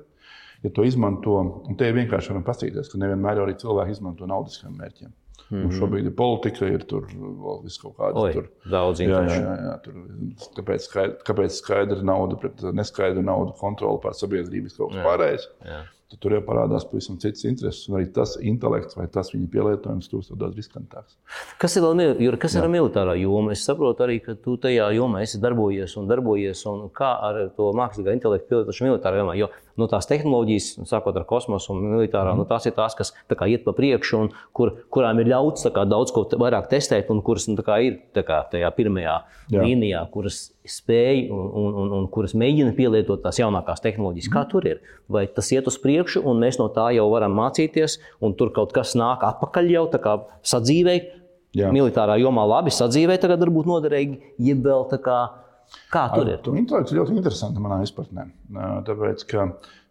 Ja 0.66 0.72
to 0.74 0.86
izmanto, 0.88 1.38
un 1.70 1.78
te 1.78 1.90
ir 1.90 1.96
vienkārši 1.98 2.34
varam 2.34 2.46
paskatīties, 2.46 2.90
ka 2.92 3.00
nevienmēr 3.02 3.44
arī 3.44 3.56
cilvēki 3.62 3.98
izmanto 3.98 4.30
naudiskiem 4.30 4.78
mērķiem. 4.78 5.14
Mm 5.48 5.62
-hmm. 5.62 5.76
Šobrīd 5.80 6.08
ir 6.10 6.16
politika, 6.16 6.68
ir 6.68 6.84
tur 6.84 7.06
vēl 7.08 7.62
kaut 7.82 7.94
kāda. 7.98 8.24
Daudz. 8.72 9.00
Jā, 9.00 9.22
jā, 9.30 9.54
jā, 9.68 9.76
tur, 9.84 9.94
kāpēc, 10.58 10.88
skaidra, 10.90 11.20
kāpēc 11.30 11.60
skaidra 11.62 12.02
nauda 12.04 12.36
pret 12.42 12.66
neskaidru 12.74 13.24
naudu 13.24 13.54
kontroli 13.60 14.02
pār 14.04 14.18
sabiedrības 14.18 14.76
kaut 14.78 14.92
kas 14.92 15.06
pārējais? 15.06 15.48
Tad 16.08 16.22
tur 16.24 16.38
jau 16.38 16.42
parādās 16.46 16.86
pavisam 16.88 17.18
citas 17.20 17.44
intereses. 17.48 17.88
Un 17.90 17.98
arī 18.00 18.08
tas 18.16 18.38
intelekts 18.40 18.96
vai 18.98 19.08
tas 19.12 19.34
viņa 19.34 19.50
pielietojums 19.52 20.08
kļūst 20.12 20.36
daudz 20.40 20.60
riskantāks. 20.60 21.18
Kas 21.60 21.76
ir, 21.76 21.84
vēl, 21.84 22.38
kas 22.40 22.56
ir 22.56 22.64
jā. 22.64 22.72
militārā 22.72 23.18
joma? 23.20 23.52
Es 23.56 23.66
saprotu 23.68 24.06
arī, 24.06 24.20
ka 24.24 24.38
tu 24.40 24.56
tajā 24.64 24.88
jomā 24.96 25.26
esi 25.26 25.42
darbojies 25.44 25.98
un 26.00 26.08
darbojies. 26.08 26.64
Un 26.72 26.88
kā 26.96 27.12
ar 27.28 27.42
to 27.58 27.74
mākslīgā 27.76 28.16
intelektu 28.16 28.54
pielietošanu 28.54 28.94
militārā 28.94 29.24
jomā? 29.24 29.36
Jo 29.40 29.52
nu, 29.78 29.88
tās 29.90 30.10
tehnoloģijas, 30.10 30.70
sākot 30.90 31.18
ar 31.20 31.26
kosmosu 31.30 31.74
un 31.74 31.84
militārā, 31.94 32.34
mm. 32.34 32.42
nu, 32.42 32.48
tās 32.50 32.68
ir 32.70 32.76
tās, 32.78 32.96
kas 32.98 33.14
kā, 33.30 33.48
iet 33.50 33.66
pa 33.66 33.74
priekšu 33.78 34.20
un 34.20 34.32
kur, 34.58 34.74
kurām 34.94 35.22
ir 35.22 35.32
ļauts 35.32 35.68
kā, 35.74 35.86
daudz 35.90 36.14
ko 36.16 36.26
vairāk 36.40 36.70
testēt 36.72 37.12
un 37.14 37.22
kuras 37.26 37.48
nu, 37.52 37.58
kā, 37.66 37.80
ir 37.86 38.00
kā, 38.18 38.42
tajā 38.52 38.72
pirmajā 38.78 39.18
Jā. 39.54 39.64
līnijā, 39.64 40.04
kuras 40.14 40.48
spēj 40.68 41.28
un, 41.32 41.46
un, 41.62 41.78
un, 41.84 41.94
un 42.00 42.08
kuras 42.12 42.36
mēģina 42.38 42.74
pielietot 42.78 43.22
tās 43.24 43.40
jaunākās 43.40 43.84
tehnoloģijas. 43.86 44.28
Mm. 44.30 44.36
Kā 44.36 44.44
tur 44.52 44.68
ir? 44.68 44.82
Vai 45.12 45.28
tas 45.32 45.52
iet 45.56 45.70
uz 45.70 45.80
priekšu 45.84 46.26
un 46.28 46.42
mēs 46.44 46.60
no 46.60 46.68
tā 46.74 46.90
jau 46.98 47.08
varam 47.14 47.38
mācīties, 47.38 48.00
un 48.24 48.36
tur 48.40 48.52
kaut 48.56 48.76
kas 48.76 48.98
nāk 49.00 49.24
atpakaļ 49.28 49.72
jau 49.78 49.88
sadzīvē? 50.44 51.00
Jā. 51.58 51.72
Militārā 51.74 52.18
jomā 52.22 52.44
labi 52.46 52.74
sadzīvē, 52.76 53.16
tagad 53.22 53.42
varbūt 53.42 53.70
noderīgi, 53.70 54.18
ja 54.46 54.56
vēl 54.62 54.84
tā 54.92 55.00
kā 55.02 55.20
Kā 55.94 56.06
tur 56.14 56.30
ir? 56.32 56.40
Intelekts 56.60 56.96
ļoti 56.96 57.16
interesanti 57.18 57.62
manā 57.64 57.82
izpratnē. 57.86 58.28
Tāpēc, 58.88 59.24
ka 59.32 59.48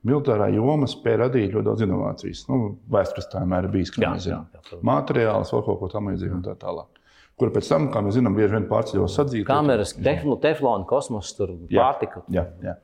militārā 0.06 0.48
joma 0.54 0.88
spēja 0.90 1.24
radīt 1.24 1.54
ļoti 1.54 1.66
daudz 1.68 1.84
inovācijas. 1.86 2.44
Nu, 2.50 2.60
Vēstures 2.92 3.28
tā 3.32 3.42
vienmēr 3.42 3.68
ir 3.68 3.74
bijis, 3.74 3.92
kā 3.94 4.04
Jā, 4.04 4.12
mēs 4.14 4.28
zinām. 4.28 4.46
jā, 4.54 4.62
jā. 4.72 4.80
Materiāls, 4.86 5.52
vēl 5.54 5.64
kaut 5.66 5.80
ko 5.82 5.90
tamlīdzīgu 5.94 6.38
un 6.38 6.44
tā 6.46 6.56
tālāk. 6.60 7.02
Kur 7.36 7.50
pēc 7.52 7.68
tam, 7.68 7.90
kā 7.92 8.00
mēs 8.04 8.16
zinām, 8.16 8.36
bieži 8.38 8.54
vien 8.54 8.68
pārceļos 8.70 9.16
sadzīvot. 9.18 9.48
Kameras, 9.50 9.92
teflona, 10.00 10.86
kosmosa, 10.88 11.34
tur 11.36 11.52
pārtika. 11.68 12.22
Jā, 12.32 12.46
jā. 12.64 12.78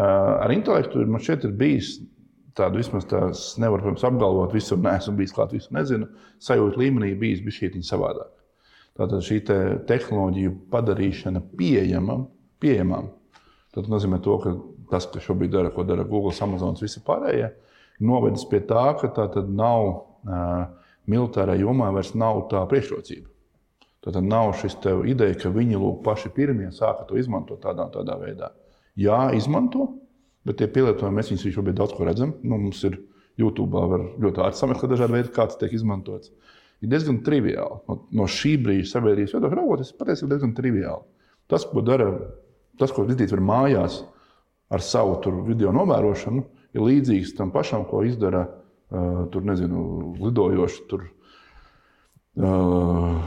Ar 0.00 0.52
intelektu 0.54 1.02
man 1.10 1.20
šeit 1.20 1.44
ir 1.44 1.52
bijis 1.58 1.98
tāda 2.56 2.78
vismaz 2.80 3.04
tās, 3.10 3.42
nevaru, 3.60 3.84
protams, 3.84 4.04
apgalvot, 4.08 4.54
visur 4.54 4.80
neesmu 4.82 5.16
bijis 5.18 5.34
klāt, 5.36 5.52
visu 5.56 5.74
nezinu. 5.76 6.08
Sajūta 6.42 6.80
līmenī 6.80 7.12
bijis 7.18 7.42
bijis 7.44 7.60
šī 7.60 7.82
savādāk. 7.86 8.30
Tātad 8.98 9.24
šī 9.24 9.38
te 9.46 9.56
tehnoloģija 9.88 10.52
padarīšana 10.72 11.42
pieejamam, 11.56 12.26
pieejamam. 12.60 13.12
Tas 13.74 13.86
nozīmē, 13.88 14.18
to, 14.24 14.36
ka 14.42 14.54
tas, 14.90 15.06
kas 15.12 15.24
šobrīd 15.24 15.52
dara, 15.54 15.70
ko 15.74 15.84
dara 15.86 16.04
Google, 16.04 16.34
Amazon, 16.42 16.76
visi 16.80 17.02
pārējie, 17.06 17.52
novedis 18.02 18.46
pie 18.50 18.60
tā, 18.66 18.90
ka 19.00 19.12
tā 19.14 19.44
nav 19.46 19.86
uh, 19.86 20.64
militārā 21.10 21.56
jomā 21.60 21.90
vairs 21.94 22.12
nav 22.18 22.46
tā 22.50 22.64
priekšrocība. 22.70 23.28
Tad 24.00 24.16
nav 24.24 24.54
šis 24.56 24.78
ideja, 25.12 25.36
ka 25.36 25.52
viņi 25.52 25.76
lūk, 25.76 26.00
paši 26.04 26.32
pirmie 26.32 26.70
sāka 26.72 27.04
to 27.08 27.18
izmantot 27.20 27.60
tādā, 27.60 27.84
tādā 27.92 28.16
veidā. 28.16 28.48
Jā, 28.96 29.28
izmanto, 29.36 29.90
bet 30.44 30.56
tie 30.60 30.68
pielietojumi 30.72 31.20
mēs 31.20 31.32
viņus 31.32 31.52
šobrīd 31.54 31.76
daudz 31.76 31.92
ko 31.96 32.08
redzam. 32.08 32.32
Nu, 32.42 32.56
mums 32.56 32.80
ir 32.88 32.96
YouTube, 33.40 33.76
var 33.92 34.06
ļoti 34.20 34.42
ātri 34.46 34.60
sameklēt 34.60 34.94
dažādi 34.94 35.18
veidi, 35.18 35.32
kā 35.34 35.46
tas 35.48 35.60
tiek 35.60 35.74
izmantots. 35.76 36.32
Ir 36.80 36.92
diezgan 36.92 37.20
triviāli. 37.24 37.80
No, 37.88 37.96
no 38.16 38.28
šī 38.30 38.54
brīža 38.64 38.94
sabiedrības 38.94 39.34
viedokļa 39.36 39.58
raugoties, 39.58 39.92
patiesībā 39.98 40.34
diezgan 40.34 40.54
triviāli. 40.56 41.04
Tas, 41.50 41.66
ko 41.68 41.82
dara, 41.84 42.08
tas, 42.80 42.94
ko 42.94 43.04
izdarīts 43.04 43.34
var 43.36 43.44
mājās 43.44 44.00
ar 44.70 44.84
savu 44.86 45.18
tur, 45.24 45.42
video 45.48 45.74
novērošanu, 45.76 46.44
ir 46.76 46.84
līdzīgs 46.86 47.34
tam 47.36 47.52
pašam, 47.52 47.84
ko 47.90 48.04
izdara 48.06 48.46
uh, 48.46 49.24
tur, 49.32 49.44
nezinu, 49.44 49.84
lidojoši 50.22 50.84
tur. 50.90 51.08
Uh, 52.40 53.18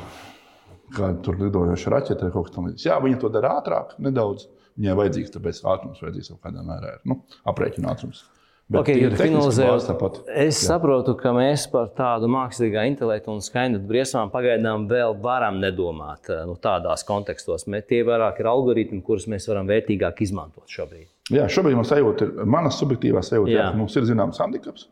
kāda 0.93 1.19
tur 1.25 1.39
lidojoša 1.41 1.93
raķete 1.93 2.27
vai 2.27 2.33
kaut 2.33 2.47
kas 2.47 2.55
tamlīdzīgs. 2.55 2.85
Jā, 2.87 2.99
viņi 3.03 3.19
to 3.21 3.31
dara 3.33 3.57
ātrāk, 3.59 3.97
nedaudz. 4.03 4.47
Viņai 4.79 4.95
vajadzīgs, 4.97 5.33
tāpēc 5.35 5.59
ātrums 5.69 6.01
vajadzīgs 6.01 6.31
kaut 6.33 6.47
kādā 6.47 6.63
mērā. 6.65 6.95
Nu, 7.09 7.19
aprēķina 7.49 7.91
ātrums. 7.93 8.23
Bet 8.23 8.42
Okay, 8.73 8.95
finalizējot. 9.19 10.21
Es 10.33 10.61
Jā. 10.63 10.69
saprotu, 10.71 11.13
ka 11.19 11.33
mēs 11.35 11.65
par 11.69 11.89
tādu 11.93 12.29
mākslīgā 12.31 12.85
intelektu 12.89 13.29
un 13.33 13.41
skaņu 13.43 13.81
briesmām 13.85 14.31
pagaidām 14.33 14.87
vēl 14.89 15.17
varam 15.21 15.59
nedomāt 15.61 16.29
eh, 16.31 16.45
nu, 16.47 16.55
tādos 16.55 17.03
kontekstos. 17.05 17.67
Mē- 17.69 17.83
Tie 17.85 17.99
vairāk 18.07 18.39
ir 18.39 18.47
algoritmi, 18.49 19.01
kurus 19.05 19.27
mēs 19.29 19.45
varam 19.51 19.67
vērtīgāk 19.69 20.21
izmantot 20.25 20.65
šobrīd. 20.71 21.09
Jā, 21.35 21.45
šobrīd 21.51 21.75
man 21.77 21.85
sajūta, 21.85 22.25
ir, 22.25 22.45
mana 22.49 22.71
subjektīvā 22.73 23.21
sajūta, 23.27 23.51
Jā. 23.51 23.67
ka 23.73 23.77
mums 23.77 23.95
ir 23.99 24.07
zināms 24.09 24.39
handikaps. 24.41 24.87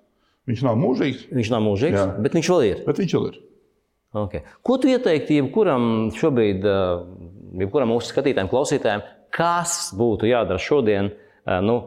Viņš 0.51 0.61
nav 0.67 0.75
mūžīgs, 0.81 1.23
Viņš 1.31 1.49
nav 1.55 1.63
mūžīgs, 1.65 1.97
Jā. 1.97 2.05
bet 2.21 2.33
viņš 2.37 2.51
vēl 2.51 2.67
ir. 2.67 2.83
bet 2.85 2.97
viņš 3.01 3.15
jau 3.15 3.23
ir. 3.31 3.39
Okay. 4.13 4.41
Ko 4.67 4.75
tu 4.77 4.91
ieteiktu 4.91 5.37
jebkuram 5.39 6.11
šobrīd, 6.11 6.65
eh, 6.67 7.63
jebkuram 7.63 7.89
mūsu 7.95 8.11
skatītājiem, 8.11 8.51
klausītājiem, 8.51 9.03
kas 9.31 9.93
būtu 9.95 10.27
jādara 10.27 10.59
šodien, 10.59 11.11
eh, 11.47 11.61
nu, 11.61 11.79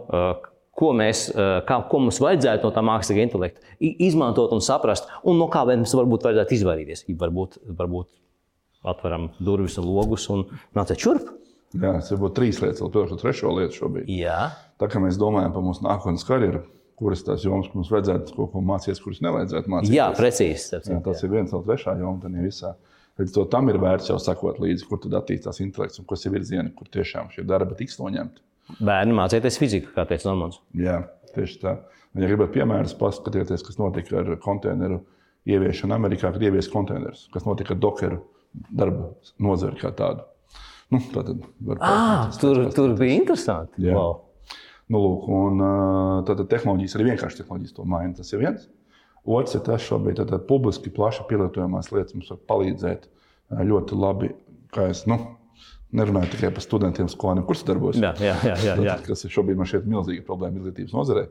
ko, 0.78 0.92
mēs, 0.96 1.28
eh, 1.34 1.60
kā, 1.68 1.78
ko 1.90 2.02
mums 2.04 2.20
vajadzētu 2.22 2.66
no 2.66 2.72
tā 2.74 2.82
mākslīgā 2.84 3.24
intelekta 3.28 3.60
izmantot 3.80 4.52
un 4.52 4.60
saprast, 4.64 5.08
un 5.24 5.38
no 5.38 5.48
kā 5.52 5.64
mums 5.68 5.94
varbūt 5.94 6.26
vajadzētu 6.28 6.58
izvairīties? 6.58 7.06
Varbūt, 7.20 7.58
varbūt 7.78 8.08
atveram 8.84 9.30
durvis 9.40 9.78
un 9.80 9.88
logus 9.88 10.28
un 10.30 10.44
nāciet 10.76 11.00
šurp. 11.00 11.30
Jā, 11.74 11.96
tas 11.98 12.12
būt 12.20 12.37
trīs 12.37 12.60
lietas, 12.62 12.82
vēl 12.84 12.92
pielikšu 12.94 13.18
trešo 13.18 13.50
lietu 13.56 13.80
šobrīd. 13.80 14.06
Jā, 14.12 14.52
Tā 14.78 14.88
kā 14.90 15.00
mēs 15.02 15.18
domājam 15.20 15.52
par 15.54 15.62
mūsu 15.62 15.84
nākotnes 15.87 16.24
karjeru, 16.26 16.64
kuras 16.98 17.22
tās 17.26 17.44
jomas 17.46 17.68
mums 17.74 17.90
vajadzētu 17.94 18.34
kaut 18.37 18.50
ko 18.52 18.62
mācīties, 18.62 19.00
kuras 19.02 19.20
nevajadzētu 19.22 19.70
mācīties. 19.70 19.94
jā 19.96 20.08
precīzi. 20.18 20.64
starp 20.66 20.88
Jā, 20.90 20.98
tas 21.04 21.22
ir 21.22 21.30
viens 21.30 21.54
no 21.54 21.62
trešā 21.66 21.94
joma. 22.00 22.20
tad 22.22 22.34
visā. 22.42 22.74
Līdz 23.18 23.34
to 23.37 23.44
tam 23.50 23.68
ir 23.70 23.78
vērts 23.78 24.10
jau 24.10 24.18
sekot 24.18 24.58
līdzi, 24.58 24.87
kur 24.88 24.98
tad 24.98 25.14
attīstās 25.20 25.60
intelekts 25.62 26.00
un 26.02 26.06
kas 26.10 26.26
ir 26.26 26.34
virzieni, 26.34 26.74
kur 26.74 26.90
tiešām 26.90 27.30
šie 27.30 27.46
darbi 27.46 27.74
tiks 27.78 28.00
noņemti. 28.00 28.42
Bērni 28.81 29.16
mācīties 29.16 29.59
fiziku, 29.61 29.92
kā 29.96 30.07
teica 30.09 30.31
Normons. 30.31 30.61
Jā, 30.79 31.03
tieši 31.35 31.59
tā. 31.62 31.74
Ja 32.14 32.29
gribat 32.31 32.53
piemērus, 32.55 32.94
paskatieties, 32.98 33.64
kas 33.66 33.81
notika 33.81 34.20
ar 34.20 34.37
konteineru 34.42 35.00
ieviešanu 35.50 35.96
Amerikā, 35.96 36.31
kad 36.33 36.42
ievies 36.42 36.70
konteinerus, 36.72 37.27
kas 37.35 37.44
notika 37.48 37.74
ar 37.74 37.81
dokeru 37.83 38.20
darba 38.70 39.11
nozari 39.42 39.81
kā 39.81 39.90
tādu. 39.96 40.24
Nu, 40.92 41.00
tā 41.11 41.24
tad 41.27 41.42
var 41.64 41.81
Ah, 41.83 42.31
tur, 42.38 42.61
tur 42.74 42.94
bija 42.98 43.18
interesanti. 43.18 43.83
Jā. 43.83 43.96
Wow. 43.98 44.20
Nu, 44.92 45.00
lūk, 45.00 45.29
un, 45.33 45.62
tātad 46.29 46.48
tehnoloģijas 46.53 46.96
arī 46.98 47.11
vienkārši 47.11 47.40
tehnoloģijas 47.40 47.77
to 47.77 47.87
maina. 47.88 48.14
Tas 48.18 48.33
ir 48.35 48.42
viens. 48.44 48.66
Otrs 49.24 49.57
ir 49.57 49.62
tas, 49.64 49.81
ka 49.81 49.88
šobrīd 49.88 50.20
tātad 50.20 50.44
publiski 50.48 50.92
plaši 50.92 51.24
pielietojamās 51.31 51.88
lietas 51.92 52.14
mums 52.16 52.29
var 52.35 52.42
palīdzēt 52.53 53.09
ļoti 53.64 53.98
labi. 53.98 54.35
Kā 54.74 54.90
es 54.92 55.05
nu, 55.09 55.16
nerunāju 55.94 56.33
tikai 56.35 56.50
par 56.54 56.64
studentiem, 56.64 57.09
skolēniem, 57.11 57.46
kurš 57.48 57.64
darbojas. 57.68 58.00
Jā, 58.02 58.12
jā, 58.22 58.35
jā, 58.50 58.57
jā, 58.66 58.76
jā. 58.88 58.96
Kas 59.07 59.24
ir 59.26 59.33
šobrīd 59.35 59.61
man 59.61 59.70
šķiet 59.70 59.88
milzīga 59.90 60.26
problēma 60.26 60.61
izglītības 60.61 60.94
nozarē, 60.96 61.24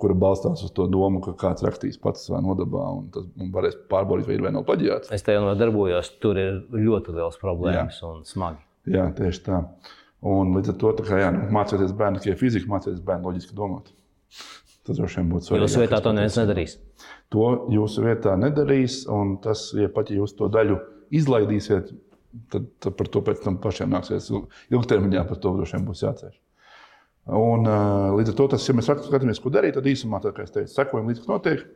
kura 0.00 0.16
balstās 0.16 0.64
uz 0.66 0.72
to 0.76 0.86
domu, 0.90 1.20
ka 1.24 1.34
kāds 1.38 1.64
rakstīs 1.66 2.00
pats 2.00 2.26
savā 2.26 2.40
nodabā 2.44 2.86
un 2.96 3.08
tas 3.14 3.28
un 3.36 3.52
varēs 3.54 3.78
pārbaudīt, 3.90 4.28
vai 4.28 4.36
ir 4.38 4.44
vai 4.46 4.52
nav 4.56 4.66
plaģiāts. 4.68 5.12
Es 5.14 5.24
tajā 5.26 5.54
darbojos, 5.60 6.12
tur 6.22 6.40
ir 6.40 6.60
ļoti 6.72 7.16
liels 7.16 7.40
problēmas 7.40 8.00
un 8.08 8.22
smagi. 8.28 8.62
Jā, 8.90 9.10
tieši 9.16 9.44
tā. 9.46 9.64
Un 10.30 10.54
līdz 10.56 10.74
ar 10.74 10.78
to 10.80 10.92
kā, 11.00 11.20
jā, 11.20 11.30
nu, 11.32 11.46
mācīties 11.54 11.92
bērnu 11.96 12.20
tikai 12.20 12.36
fiziku, 12.40 12.68
mācīties 12.72 13.00
bērnu 13.04 13.30
loģiski 13.30 13.56
domāt. 13.56 13.92
Tas 14.86 14.96
droši 14.96 15.20
vien 15.20 15.30
būtu 15.32 15.48
svarīgi. 15.48 15.66
Jūsu 15.66 15.82
vietā 15.82 16.00
to 16.04 16.12
neviens 16.16 16.36
nedarīs. 16.40 16.76
To 17.32 17.48
jūsu 17.72 18.04
vietā 18.04 18.34
nedarīs, 18.40 19.02
un 19.12 19.36
tas, 19.44 19.68
ja 19.76 19.88
pat 19.92 20.10
ja 20.10 20.20
jūs 20.20 20.34
to 20.36 20.48
daļu 20.52 20.78
izlaidīsiet, 21.20 21.92
tad, 22.52 22.68
tad 22.82 22.96
par 22.98 23.10
to 23.12 23.22
pēc 23.26 23.42
tam 23.44 23.58
pašiem 23.62 23.90
nāksies 23.92 24.30
ilgtermiņā 24.70 25.26
par 25.28 25.40
to 25.42 25.54
droši 25.56 25.76
vien 25.76 25.88
būs 25.88 26.04
jācieš. 26.04 26.38
Un, 27.30 27.66
līdz 28.16 28.32
ar 28.32 28.36
to, 28.38 28.46
tas, 28.54 28.64
ja 28.66 28.74
mēs 28.74 28.88
skatāmies, 28.88 29.38
ko 29.42 29.52
darīt, 29.54 29.76
tad 29.76 29.86
īsumā, 29.86 30.22
tā, 30.24 30.32
kā 30.34 30.46
es 30.46 30.54
teicu, 30.54 30.72
sekojam 30.72 31.10
līdzi, 31.10 31.22
kas 31.22 31.30
notiek, 31.30 31.66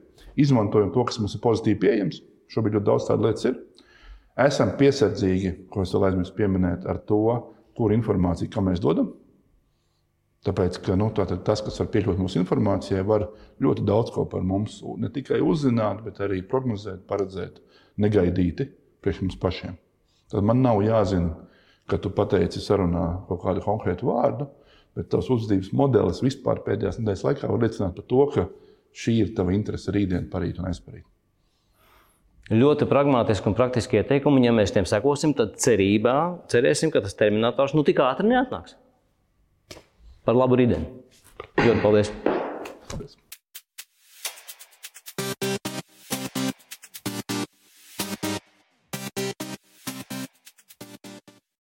izmantojam 0.40 0.90
to, 0.94 1.04
kas 1.06 1.20
mums 1.20 1.36
ir 1.36 1.42
pozitīvi 1.44 1.80
pieejams. 1.82 2.22
Šobrīd 2.50 2.78
ļoti 2.78 2.88
daudz 2.88 3.06
tādu 3.08 3.28
lietu 3.28 3.50
ir. 3.50 3.60
Esam 4.44 4.72
piesardzīgi, 4.80 5.52
ko 5.70 5.84
es 5.84 5.92
vēl 5.94 6.08
aizmirsu 6.08 6.34
pieminēt, 6.38 6.88
ar 6.90 6.98
to, 7.06 7.20
kur 7.78 7.94
informāciju 7.94 8.50
kam 8.50 8.66
mēs 8.70 8.82
dodam. 8.82 9.12
Tāpēc, 10.44 10.80
ka 10.84 10.96
nu, 11.00 11.08
tātad 11.16 11.44
tas, 11.46 11.62
kas 11.64 11.78
var 11.80 11.88
piekļūt 11.92 12.18
mūsu 12.20 12.40
informācijai, 12.42 13.04
var 13.06 13.28
ļoti 13.64 13.86
daudz 13.88 14.12
ko 14.12 14.26
par 14.28 14.42
mums 14.44 14.82
ne 15.00 15.08
tikai 15.12 15.38
uzzināt, 15.40 16.02
bet 16.04 16.20
arī 16.24 16.42
prognozēt, 16.50 17.06
paredzēt 17.08 17.62
negaidīti 18.00 18.68
priekš 19.04 19.22
mums 19.24 19.40
pašiem. 19.40 19.78
Tad 20.34 20.42
man 20.42 20.64
nav 20.64 20.82
jāzina, 20.82 21.30
ka 21.86 22.00
tu 22.02 22.10
pateici 22.10 22.58
sarunā 22.62 23.06
kaut 23.28 23.44
kādu 23.44 23.62
konkrētu 23.62 24.08
vārdu, 24.08 24.48
bet 24.98 25.10
tavs 25.12 25.30
uzvedības 25.30 25.70
modelis 25.76 26.22
vispār 26.24 26.64
pēdējās 26.66 26.98
nedēļas 26.98 27.24
laikā 27.28 27.50
var 27.50 27.62
liecināt 27.62 27.94
par 27.94 28.08
to, 28.10 28.24
ka 28.34 28.46
šī 28.94 29.18
ir 29.20 29.34
tava 29.36 29.54
interese 29.54 29.94
rītdien, 29.94 30.26
parīt 30.32 30.58
un 30.58 30.70
aizparīt. 30.70 31.06
Ļoti 32.52 32.90
pragmatiski 32.90 33.48
un 33.48 33.56
praktiski 33.56 34.02
ieteikumi. 34.02 34.42
Ja 34.44 34.52
mēs 34.52 34.74
tiem 34.74 34.84
sekosim, 34.88 35.32
tad 35.38 35.54
cerībā, 35.64 36.18
cerēsim, 36.52 36.92
ka 36.92 37.00
tas 37.06 37.16
terminators 37.16 37.72
nu 37.78 37.86
tik 37.86 38.02
ātri 38.04 38.28
neatnāks. 38.34 38.76
Par 40.26 40.36
labu 40.36 40.60
rītdienu. 40.60 40.84
Ļoti 41.62 41.80
paldies! 41.84 42.12